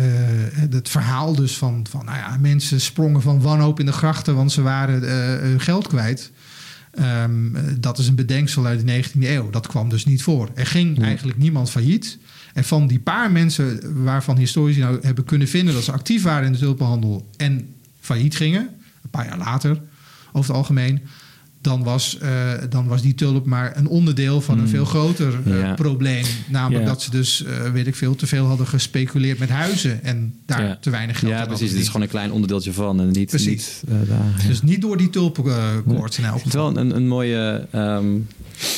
[0.70, 4.52] het verhaal dus van, van nou ja, mensen sprongen van wanhoop in de grachten, want
[4.52, 6.32] ze waren eh, hun geld kwijt.
[6.92, 9.50] Ehm, eh, dat is een bedenksel uit de 19e eeuw.
[9.50, 10.50] Dat kwam dus niet voor.
[10.56, 11.08] Er ging Nee.
[11.08, 12.18] eigenlijk niemand failliet.
[12.54, 16.46] En van die paar mensen waarvan historici nou hebben kunnen vinden dat ze actief waren
[16.46, 17.68] in de tulpenhandel en
[18.00, 18.70] failliet gingen,
[19.04, 19.82] een paar jaar later
[20.32, 21.00] over het algemeen,
[21.62, 24.70] dan was, eh, dan was die tulp maar een onderdeel van een Hmm.
[24.70, 25.74] veel groter eh, Ja.
[25.74, 26.26] probleem.
[26.50, 26.90] Namelijk Ja.
[26.90, 30.64] dat ze dus, eh, weet ik veel, te veel hadden gespeculeerd met huizen en daar
[30.64, 30.78] Ja.
[30.82, 31.72] te weinig geld Ja, precies.
[31.72, 33.30] Het is gewoon een klein onderdeeltje van en niet...
[33.30, 33.82] Precies.
[33.88, 34.48] niet, daar, ja.
[34.48, 37.68] Dus niet door die tulpenkoorts elk Het is wel een, een mooie.
[37.72, 38.20] ehm, je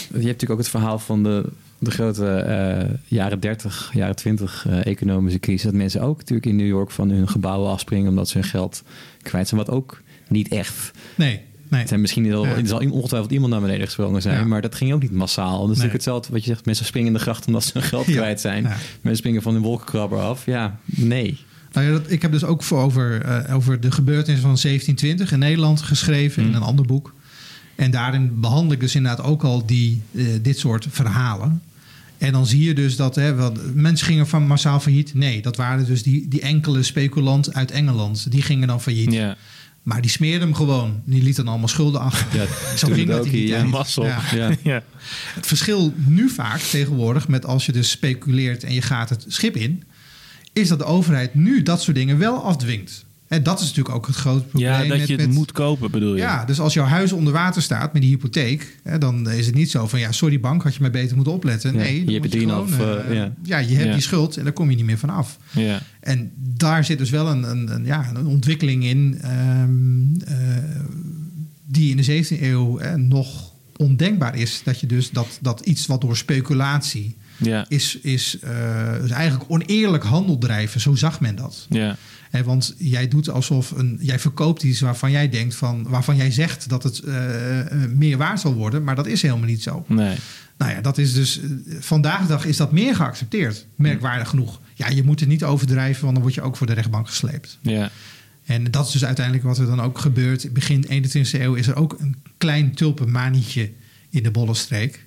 [0.10, 1.46] hebt natuurlijk ook het verhaal van de,
[1.80, 5.64] de grote eh, jaren 30, jaren 20 eh, economische crisis.
[5.64, 8.84] Dat mensen ook natuurlijk in New York van hun gebouwen afspringen omdat ze hun geld
[9.22, 9.60] kwijt zijn.
[9.66, 10.92] Wat ook niet echt.
[11.16, 11.80] Nee, nee.
[11.80, 12.56] Het zijn misschien wel, Ja.
[12.56, 14.46] er zal ongetwijfeld iemand naar beneden gesprongen zijn, Ja.
[14.46, 15.52] maar dat ging ook niet massaal.
[15.52, 16.66] Dat is natuurlijk hetzelfde wat je zegt.
[16.66, 18.14] Mensen springen in de gracht omdat ze hun geld Ja.
[18.16, 18.64] kwijt zijn.
[18.64, 20.46] Mensen springen van hun wolkenkrabber af.
[20.46, 21.38] Ja, nee.
[21.72, 25.32] Nou ja, dat, ik heb dus ook voor over, eh, over de gebeurtenissen van 1720
[25.32, 26.58] in Nederland geschreven in Hmm.
[26.58, 27.14] een ander boek.
[27.76, 31.62] En daarin behandel ik dus inderdaad ook al die, eh, dit soort verhalen.
[32.18, 35.14] En dan zie je dus dat hè, mensen gingen van massaal failliet.
[35.14, 38.32] Nee, dat waren dus die, die enkele speculant uit Engeland.
[38.32, 39.14] Die gingen dan failliet.
[39.14, 39.36] Ja,
[39.84, 41.02] Maar die smeerde hem gewoon.
[41.06, 42.40] Die liet dan allemaal schulden achter.
[42.40, 43.58] Ja, Zo ging dat in die ja.
[43.58, 43.70] tijd.
[43.70, 44.06] mazzel.
[44.06, 44.22] Ja.
[44.34, 44.52] Ja.
[44.64, 44.84] ja.
[45.34, 49.56] Het verschil nu vaak tegenwoordig met als je dus speculeert en je gaat het schip
[49.56, 49.84] in,
[50.54, 53.05] is dat de overheid nu dat soort dingen wel afdwingt.
[53.28, 54.72] En dat is natuurlijk ook het grote probleem.
[54.72, 56.22] ja, dat met, je het met- moet kopen, bedoel je?
[56.22, 59.56] Ja, dus als jouw huis onder water staat met die hypotheek, hè, dan is het
[59.56, 61.74] niet zo van ja, sorry bank, had je maar beter moeten opletten.
[61.74, 63.34] Ja, Nee, je hebt gewoon, 3,5, eh, eh, ja.
[63.44, 63.94] ja, je hebt Ja.
[63.94, 65.38] die schuld en daar kom je niet meer van af.
[65.52, 65.82] ja.
[66.00, 70.38] En daar zit dus wel een, een, een, ja, een ontwikkeling in ehm, eh,
[71.66, 74.62] die in de 17e eeuw nog ondenkbaar is.
[74.64, 77.66] Dat je dus dat, dat iets wat door speculatie ja.
[77.70, 78.38] is, is
[79.02, 80.82] dus eigenlijk oneerlijk handel drijven.
[80.82, 81.66] Zo zag men dat.
[81.70, 81.96] ja.
[82.44, 86.70] Want jij doet alsof een, jij verkoopt iets waarvan jij denkt van, waarvan jij zegt
[86.70, 89.86] dat het eh, eh, meer waard zal worden, maar dat is helemaal niet zo.
[89.88, 90.16] Nee.
[90.58, 94.62] Nou ja, dat is dus eh, vandaag de dag is dat meer geaccepteerd, merkwaardig genoeg.
[94.74, 97.60] Ja, je moet het niet overdrijven, want dan word je ook voor de rechtbank gesleept.
[97.62, 97.92] Ja.
[98.46, 100.54] En dat is dus uiteindelijk wat er dan ook gebeurt.
[100.54, 103.72] Begin 21e eeuw is er ook een klein tulpenmanietje
[104.10, 105.04] in de Bollenstreek.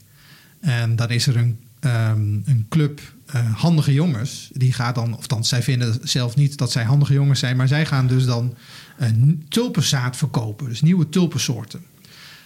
[0.60, 4.50] En dan is er een, ehm, een club eh, handige jongens.
[4.52, 7.68] Die gaat dan, of dan zij vinden zelf niet dat zij handige jongens zijn, maar
[7.68, 8.54] zij gaan dus dan
[8.96, 10.68] een tulpenzaad verkopen.
[10.68, 11.80] Dus nieuwe tulpensoorten.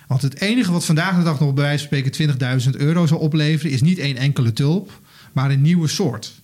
[0.07, 3.18] Want het enige wat vandaag de dag nog bij wijze van spreken 20.000 euro zal
[3.18, 5.01] opleveren, is niet één enkele tulp,
[5.33, 6.43] maar een nieuwe soort.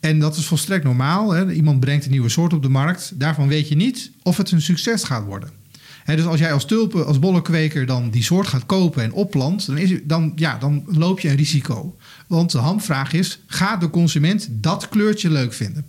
[0.00, 1.30] En dat is volstrekt normaal.
[1.30, 1.52] Hè.
[1.52, 3.12] Iemand brengt een nieuwe soort op de markt.
[3.14, 5.61] Daarvan weet je niet of het een succes gaat worden.
[6.04, 9.78] Dus als jij als tulpen, als bollenkweker dan die soort gaat kopen en opplant, dan,
[9.78, 11.96] is, dan, ja, dan loop je een risico.
[12.26, 15.84] Want de hamvraag is: gaat de consument dat kleurtje leuk vinden?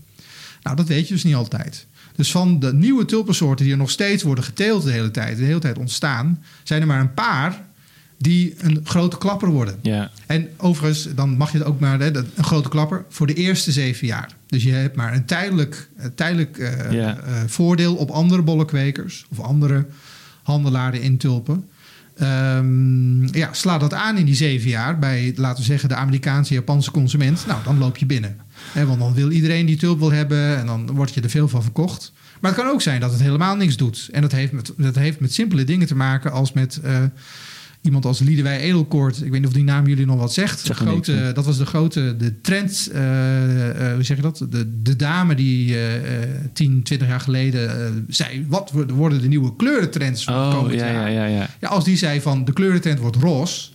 [0.63, 1.85] Nou, dat weet je dus niet altijd.
[2.15, 5.43] Dus van de nieuwe tulpensoorten die er nog steeds worden geteeld de hele tijd, de
[5.43, 7.61] hele tijd ontstaan, zijn er maar een paar
[8.17, 9.79] die een grote klapper worden.
[9.81, 10.11] Ja.
[10.25, 13.71] En overigens, dan mag je het ook maar hè, een grote klapper voor de eerste
[13.71, 14.35] zeven jaar.
[14.47, 17.17] Dus je hebt maar een tijdelijk, een tijdelijk eh, Ja.
[17.17, 19.85] eh, voordeel op andere bollenkwekers of andere
[20.43, 21.67] handelaren in tulpen.
[22.17, 26.53] Ehm, ja, sla dat aan in die zeven jaar bij, laten we zeggen, de Amerikaanse,
[26.53, 27.43] Japanse consument.
[27.47, 28.37] Nou, dan loop je binnen.
[28.73, 31.63] Want dan wil iedereen die tulp wil hebben en dan wordt je er veel van
[31.63, 32.11] verkocht.
[32.39, 34.09] Maar het kan ook zijn dat het helemaal niks doet.
[34.11, 37.03] En dat heeft met, dat heeft met simpele dingen te maken als met eh,
[37.83, 39.17] iemand als Liedewij Edelkoort.
[39.17, 40.59] Ik weet niet of die naam jullie nog wat zegt.
[40.59, 44.45] Zeg grote, niks, dat was de grote, de trend, eh, eh, hoe zeg je dat?
[44.49, 48.45] De, de dame die eh eh, 10, 20 jaar geleden zei...
[48.47, 51.11] wat worden- de nieuwe kleurentrends van het Oh, komend ja, jaar?
[51.11, 51.49] ja, ja, ja.
[51.59, 53.71] Ja, als die zei van de kleurentrend wordt roze...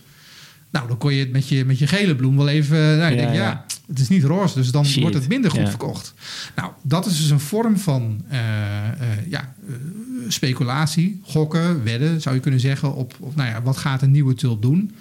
[0.71, 2.77] Nou, dan kon je het met je, met je gele bloem wel even...
[2.97, 5.01] Nou, je Ja, denkt, ja, het is niet roze, dus dan Shit.
[5.01, 5.67] wordt het minder goed Ja.
[5.69, 6.13] verkocht.
[6.55, 8.95] Nou, dat is dus een vorm van eh, eh,
[9.29, 9.73] ja, eh,
[10.27, 12.95] speculatie, gokken, wedden, zou je kunnen zeggen...
[12.95, 14.95] op, op nou ja, wat gaat een nieuwe tulp doen...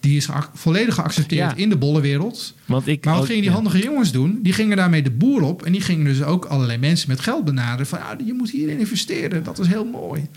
[0.00, 1.56] Die is volledig geaccepteerd Ja.
[1.56, 2.54] in de bollenwereld.
[2.66, 3.56] Want ik Maar wat ook- gingen die ja.
[3.56, 4.38] handige jongens doen?
[4.42, 5.62] Die gingen daarmee de boer op.
[5.62, 7.86] En die gingen dus ook allerlei mensen met geld benaderen.
[7.86, 9.44] Van ah, je moet hierin investeren.
[9.44, 10.20] Dat is heel mooi.
[10.20, 10.28] En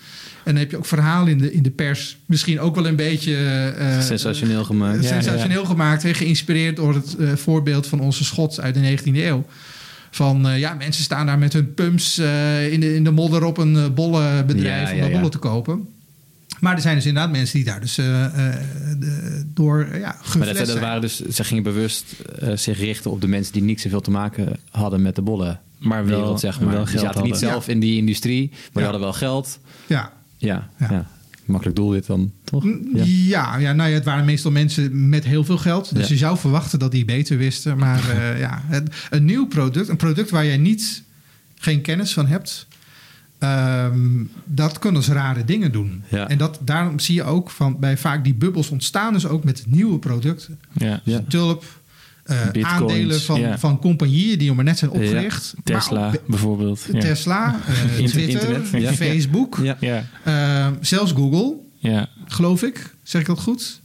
[0.53, 2.17] dan heb je ook verhalen in de, in de pers.
[2.25, 3.35] Misschien ook wel een beetje...
[3.35, 5.05] eh, eh, Sensationeel gemaakt.
[5.05, 6.05] sensationeel gemaakt.
[6.11, 9.45] geïnspireerd door het eh, voorbeeld van onze schot uit de 19e eeuw.
[10.11, 13.43] Van eh, ja, mensen staan daar met hun pumps eh, in, de, in de modder
[13.43, 15.15] op een uh, bollenbedrijf Ja, om ja, dat ja.
[15.15, 15.87] bollen te kopen.
[16.61, 18.55] Maar er zijn dus inderdaad mensen die daar dus eh, eh,
[18.99, 20.79] de- door ja, Maar dat, dat zijn.
[20.79, 22.05] waren dus, ze gingen bewust
[22.39, 25.59] eh, zich richten op de mensen die niet zoveel te maken hadden met de bollen.
[25.77, 26.73] Maar wel, wereld, zeg maar.
[26.73, 29.59] wel die zaten niet zelf in die industrie, maar die hadden wel geld.
[29.87, 30.87] Ja, Ja, Ja.
[30.89, 31.07] ja.
[31.45, 32.63] makkelijk doelwit dan, toch?
[32.63, 33.03] Mm, Ja.
[33.05, 35.95] Ja, ja, nou ja, het waren meestal mensen met heel veel geld.
[35.95, 36.13] Dus Ja.
[36.13, 37.77] je zou verwachten dat die beter wisten.
[37.77, 41.03] Maar eh, ja, het- een nieuw product, een product waar jij niet,
[41.55, 42.67] geen kennis van hebt...
[43.41, 46.03] ehm, dat kan dus rare dingen doen.
[46.09, 46.27] Ja.
[46.29, 49.63] En dat, daarom zie je ook van bij vaak die bubbels ontstaan dus ook met
[49.67, 50.59] nieuwe producten.
[50.71, 51.01] Ja.
[51.03, 51.23] Ja.
[51.27, 51.63] Tulp,
[52.23, 55.53] eh, aandelen van, van compagnieën die nog maar net zijn opgericht.
[55.63, 56.87] Tesla bijvoorbeeld.
[56.99, 58.95] Tesla, eh, Twitter, internet.
[58.95, 59.77] Facebook, Ja.
[59.79, 60.05] Ja.
[60.23, 62.09] eh, zelfs Google Ja.
[62.27, 62.95] geloof ik.
[63.03, 63.81] Zeg ik dat goed?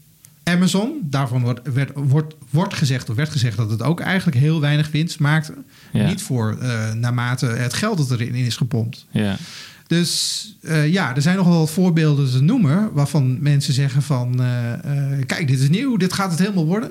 [0.49, 4.61] Amazon, daarvan wordt, werd, wordt, wordt gezegd, of werd gezegd dat het ook eigenlijk heel
[4.61, 5.55] weinig winst maakte.
[5.92, 6.07] Ja.
[6.07, 9.07] Niet voor eh, naarmate het geld dat erin is gepompt.
[9.11, 9.36] Ja.
[9.86, 14.42] Dus eh, ja, er zijn nog wel wat voorbeelden te noemen waarvan mensen zeggen van
[14.42, 14.72] eh,
[15.26, 16.90] kijk, dit is nieuw, dit gaat het helemaal worden.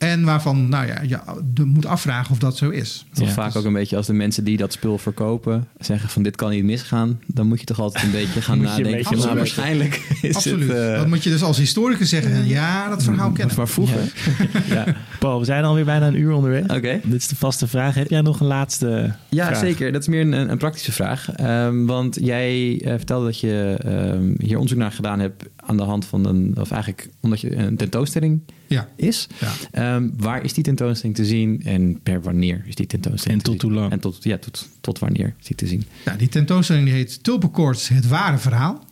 [0.00, 1.18] En waarvan, nou ja, je
[1.64, 3.06] moet afvragen of dat zo is.
[3.12, 6.22] Ja, vaak dus- ook een beetje als de mensen die dat spul verkopen zeggen van
[6.22, 8.76] dit kan niet misgaan, dan moet je toch altijd een beetje gaan Moet je een
[8.82, 8.98] nadenken.
[9.10, 9.56] beetje van, nou, opletten.
[9.56, 10.68] waarschijnlijk is Absoluut.
[10.68, 10.76] het.
[10.78, 12.46] eh, dat moet je dus als historicus zeggen.
[12.48, 13.56] Ja, dat verhaal dat kennen.
[13.56, 14.00] maar vroeger.
[14.68, 14.84] ja.
[15.18, 16.62] Paul, we zijn alweer bijna een uur onderweg.
[16.62, 17.00] Oké.
[17.04, 17.94] Dit is de vaste vraag.
[17.94, 19.58] Heb jij nog een laatste Ja, vraag?
[19.58, 19.92] zeker.
[19.92, 21.30] Dat is meer een, een praktische vraag.
[21.32, 25.82] Ehm, want jij eh, vertelde dat je ehm, hier onderzoek naar gedaan hebt aan de
[25.82, 28.88] hand van een, of eigenlijk omdat je een tentoonstelling Ja.
[28.96, 29.26] is.
[29.40, 29.52] Ja.
[29.70, 33.62] Ehm, waar is die tentoonstelling te zien en per wanneer is die tentoonstelling En tot
[33.62, 33.92] hoe lang?
[33.92, 35.84] En tot, ja, tot, tot wanneer is die te zien?
[36.04, 38.84] Nou, die tentoonstelling die heet Tulpenkoorts, het ware verhaal.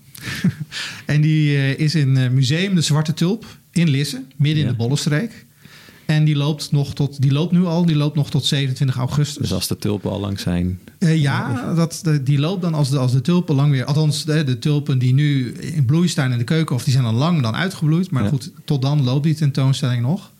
[1.06, 4.76] en die eh, is in het Museum de Zwarte Tulp in Lisse, midden in de
[4.76, 5.46] Bollenstreek.
[6.08, 9.36] En die loopt, nog tot, die loopt nu al, die loopt nog tot 27 augustus.
[9.42, 10.78] Dus als de tulpen al lang zijn.
[10.98, 13.84] Eh, ja, dat, die loopt dan als de, als de tulpen lang weer...
[13.84, 16.84] Althans, de, de tulpen die nu in bloei staan in de keukenhof...
[16.84, 18.10] die zijn al lang dan uitgebloeid.
[18.10, 18.28] Maar Ja.
[18.28, 20.30] goed, tot dan loopt die tentoonstelling nog.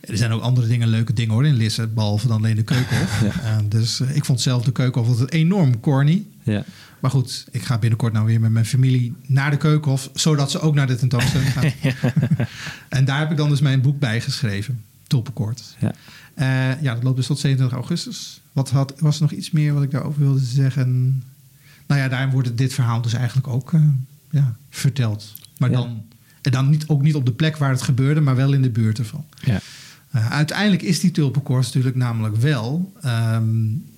[0.00, 1.86] Er zijn ook andere dingen, leuke dingen hoor in Lisse...
[1.86, 3.22] behalve dan alleen de keukenhof.
[3.44, 6.24] Eh, dus eh, ik vond zelf de keukenhof altijd enorm corny.
[6.42, 6.64] Ja.
[7.00, 10.10] Maar goed, ik ga binnenkort nou weer met mijn familie naar de keukenhof...
[10.14, 11.70] zodat ze ook naar de tentoonstelling gaan.
[12.88, 14.84] en daar heb ik dan dus mijn boek bij geschreven.
[15.06, 15.76] Tulpenkoord.
[15.80, 15.92] Ja.
[16.34, 18.40] Eh, ja, dat loopt dus tot 27 augustus.
[18.52, 21.22] Wat had, was er nog iets meer wat ik daarover wilde zeggen?
[21.86, 23.80] Nou ja, daarin wordt dit verhaal dus eigenlijk ook eh,
[24.30, 25.32] ja, verteld.
[25.58, 25.76] Maar Ja.
[25.76, 26.02] dan,
[26.42, 28.70] en dan niet, ook niet op de plek waar het gebeurde, maar wel in de
[28.70, 29.24] buurt ervan.
[29.44, 29.60] Ja.
[30.16, 33.44] Eh, uiteindelijk is die tulpenkoorts natuurlijk namelijk wel ehm,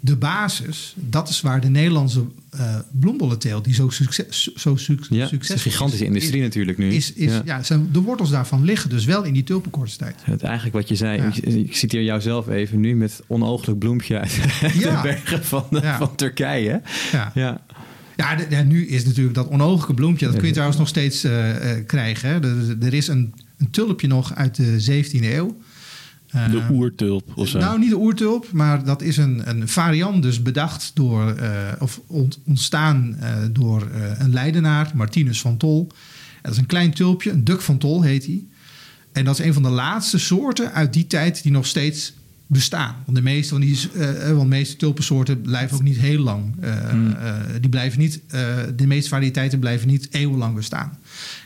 [0.01, 0.95] de basis.
[0.97, 5.59] Dat is waar de Nederlandse eh bloembollenteelt, die zo, succes, zo suc- Ja, is een
[5.59, 6.93] gigantische is, industrie is, natuurlijk nu.
[6.93, 7.43] Is, is, Ja.
[7.45, 7.63] ja.
[7.63, 10.15] zijn, de wortels daarvan liggen dus wel in die tulpenkoortstijd.
[10.23, 11.27] Het, eigenlijk wat je zei, Ja.
[11.27, 15.97] ik, ik citeer jou zelf even nu met onooglijk bloempje uit de bergen van, Ja.
[15.99, 16.81] van Turkije.
[17.13, 17.33] Ja.
[17.35, 17.61] Ja.
[18.17, 21.25] Ja, de- ja, nu is natuurlijk dat onogelijke bloempje, dat kun je trouwens nog steeds
[21.25, 22.29] eh, eh, krijgen.
[22.29, 22.41] Hè.
[22.41, 25.57] Er, er is een, een tulpje nog uit de 17e eeuw.
[26.29, 27.59] Eh, De oertulp of zo.
[27.59, 32.01] Nou, niet de oertulp, maar dat is een, een variant dus bedacht door, eh, of
[32.07, 35.89] ont- ontstaan eh, door een Leidenaar, Martinus van Tol.
[36.43, 38.45] Dat is een klein tulpje, een duk van Tol heet hij.
[39.13, 42.13] En dat is een van de laatste soorten uit die tijd die nog steeds
[42.47, 42.95] bestaan.
[43.05, 43.79] Want de meeste van die,
[44.27, 46.55] want de meeste tulpensoorten blijven ook niet heel lang.
[46.91, 47.17] Hmm.
[47.61, 48.21] die blijven niet,
[48.77, 50.99] de meeste variëteiten blijven niet eeuwenlang bestaan.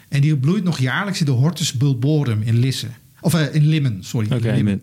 [0.09, 2.87] En die bloeit nog jaarlijks in de Hortus bulborum in Lisse.
[3.23, 4.27] Of eh, in Limmen, sorry.
[4.31, 4.53] in Oké.
[4.53, 4.83] Limmen.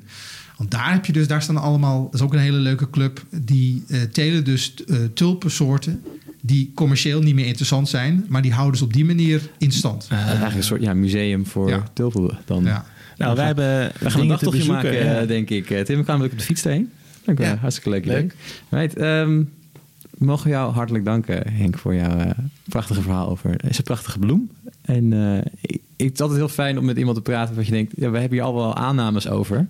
[0.58, 3.26] Want daar heb je dus, daar staan allemaal, dat is ook een hele leuke club,
[3.30, 6.04] die eh, telen dus eh, tulpensoorten
[6.42, 10.04] die commercieel niet meer interessant zijn, maar die houden ze op die manier in stand.
[10.04, 11.84] Is eigenlijk een soort ja, museum voor Ja.
[11.94, 12.64] tulpen dan.
[12.64, 12.86] Ja.
[13.18, 15.26] nou, wij hebben We gaan een dagtochtje maken, ja.
[15.26, 15.66] denk ik.
[15.86, 16.92] Tim, we gaan ook op de fiets heen.
[17.26, 17.56] Dank Ja.
[17.56, 18.06] Hartstikke leuk.
[18.06, 18.36] Leuk.
[18.70, 19.44] Right, ehm,
[20.18, 22.34] mogen we jou hartelijk danken, Henk, voor jouw
[22.70, 24.50] prachtige verhaal over deze prachtige bloem.
[24.82, 27.72] En eh, ik, het is altijd heel fijn om met iemand te praten wat je
[27.72, 29.58] denkt, ja, we hebben hier al wel aannames over.
[29.58, 29.68] En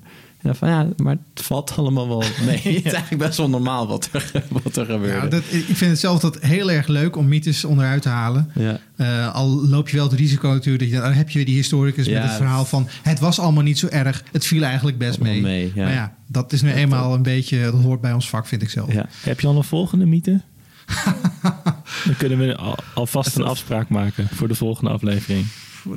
[0.47, 2.57] dan van ja, maar het valt allemaal wel mee.
[2.57, 4.31] Het is eigenlijk best wel normaal wat er,
[4.63, 5.21] wat er gebeurt.
[5.21, 8.51] Ja, dat, ik vind het zelf dat heel erg leuk om mythes onderuit te halen.
[8.55, 8.79] ja.
[8.95, 11.55] Eh, al loop je wel het risico natuurlijk, dat je, dan heb je weer die
[11.55, 14.97] historicus Ja, met het verhaal van het was allemaal niet zo erg, het viel eigenlijk
[14.97, 15.41] best mee.
[15.41, 15.83] mee, ja.
[15.83, 18.69] Maar ja, dat is nu eenmaal een beetje, dat hoort bij ons vak, vind ik
[18.69, 18.93] zelf.
[18.93, 19.05] Ja.
[19.21, 20.41] Heb je al een volgende mythe?
[22.05, 25.45] Dan kunnen we al, alvast een afspraak maken voor de volgende aflevering.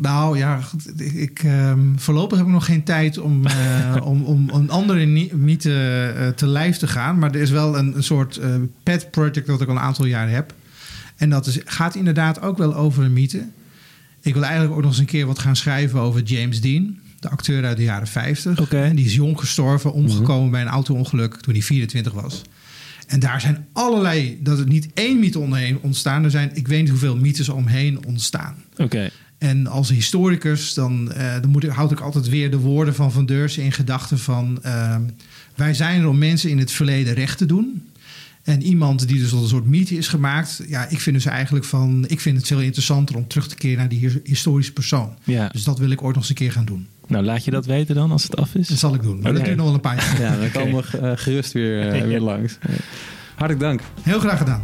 [0.00, 0.60] Nou ja,
[0.96, 5.06] ik, ehm, voorlopig heb ik nog geen tijd om, eh, om, om een andere
[5.36, 7.18] mythe eh, te lijf te gaan.
[7.18, 10.06] Maar er is wel een, een soort eh, pet project dat ik al een aantal
[10.06, 10.54] jaren heb.
[11.16, 13.48] En dat is, gaat inderdaad ook wel over een mythe.
[14.20, 16.98] Ik wil eigenlijk ook nog eens een keer wat gaan schrijven over James Dean.
[17.20, 18.60] De acteur uit de jaren 50.
[18.60, 18.82] Oké.
[18.82, 22.42] En die is jong gestorven, omgekomen bij een auto-ongeluk toen hij 24 was.
[23.06, 26.24] En daar zijn allerlei, dat het niet één mythe omheen ontstaan.
[26.24, 28.54] Er zijn, ik weet niet hoeveel mythes omheen ontstaan.
[28.76, 29.10] Oké.
[29.42, 33.12] En als historicus, dan, eh, dan moet ik, houd ik altijd weer de woorden van
[33.12, 34.58] Van Deursen in gedachten van...
[34.62, 34.96] eh,
[35.54, 37.86] wij zijn er om mensen in het verleden recht te doen.
[38.42, 40.62] En iemand die dus tot een soort mythe is gemaakt...
[40.68, 42.04] ja, ik vind dus eigenlijk van...
[42.08, 45.14] ik vind het veel interessanter om terug te keren naar die his- historische persoon.
[45.24, 45.48] Ja.
[45.48, 46.86] Dus dat wil ik ooit nog eens een keer gaan doen.
[47.06, 48.68] Nou, laat je dat weten dan als het af is.
[48.68, 49.14] Dat zal ik doen.
[49.20, 49.44] Maar dat Oké.
[49.44, 50.20] duurt nog wel een paar jaar.
[50.20, 52.58] ja, dan komen we eh, gerust weer, eh, weer langs.
[53.34, 53.80] Hartelijk dank.
[54.02, 54.62] Heel graag gedaan.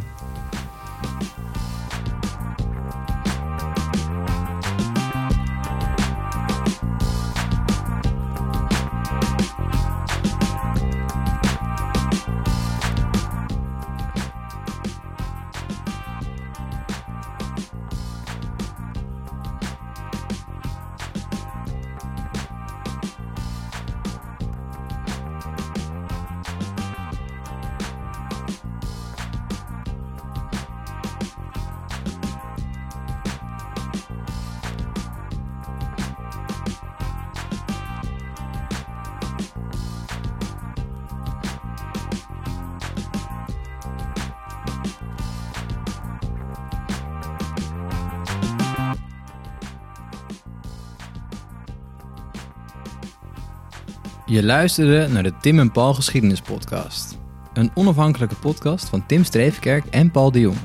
[54.38, 57.18] Je luisterde naar de Tim en Paul Geschiedenis Podcast.
[57.52, 60.56] Een onafhankelijke podcast van Tim Streefkerk en Paul de Jong.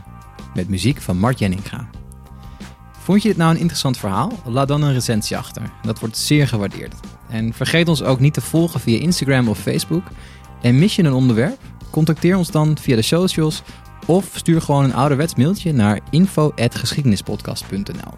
[0.54, 1.90] Met muziek van Mart Jenninga.
[2.92, 4.32] Vond je dit nou een interessant verhaal?
[4.46, 5.62] Laat dan een recensie achter.
[5.82, 6.96] Dat wordt zeer gewaardeerd.
[7.30, 10.04] En vergeet ons ook niet te volgen via Instagram of Facebook.
[10.62, 11.60] En mis je een onderwerp?
[11.90, 13.64] Contacteer ons dan via de socials
[14.06, 18.14] of stuur gewoon een ouderwets mailtje naar info.geschiedenispodcast.nl.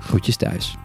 [0.00, 0.76] Groetjes thuis.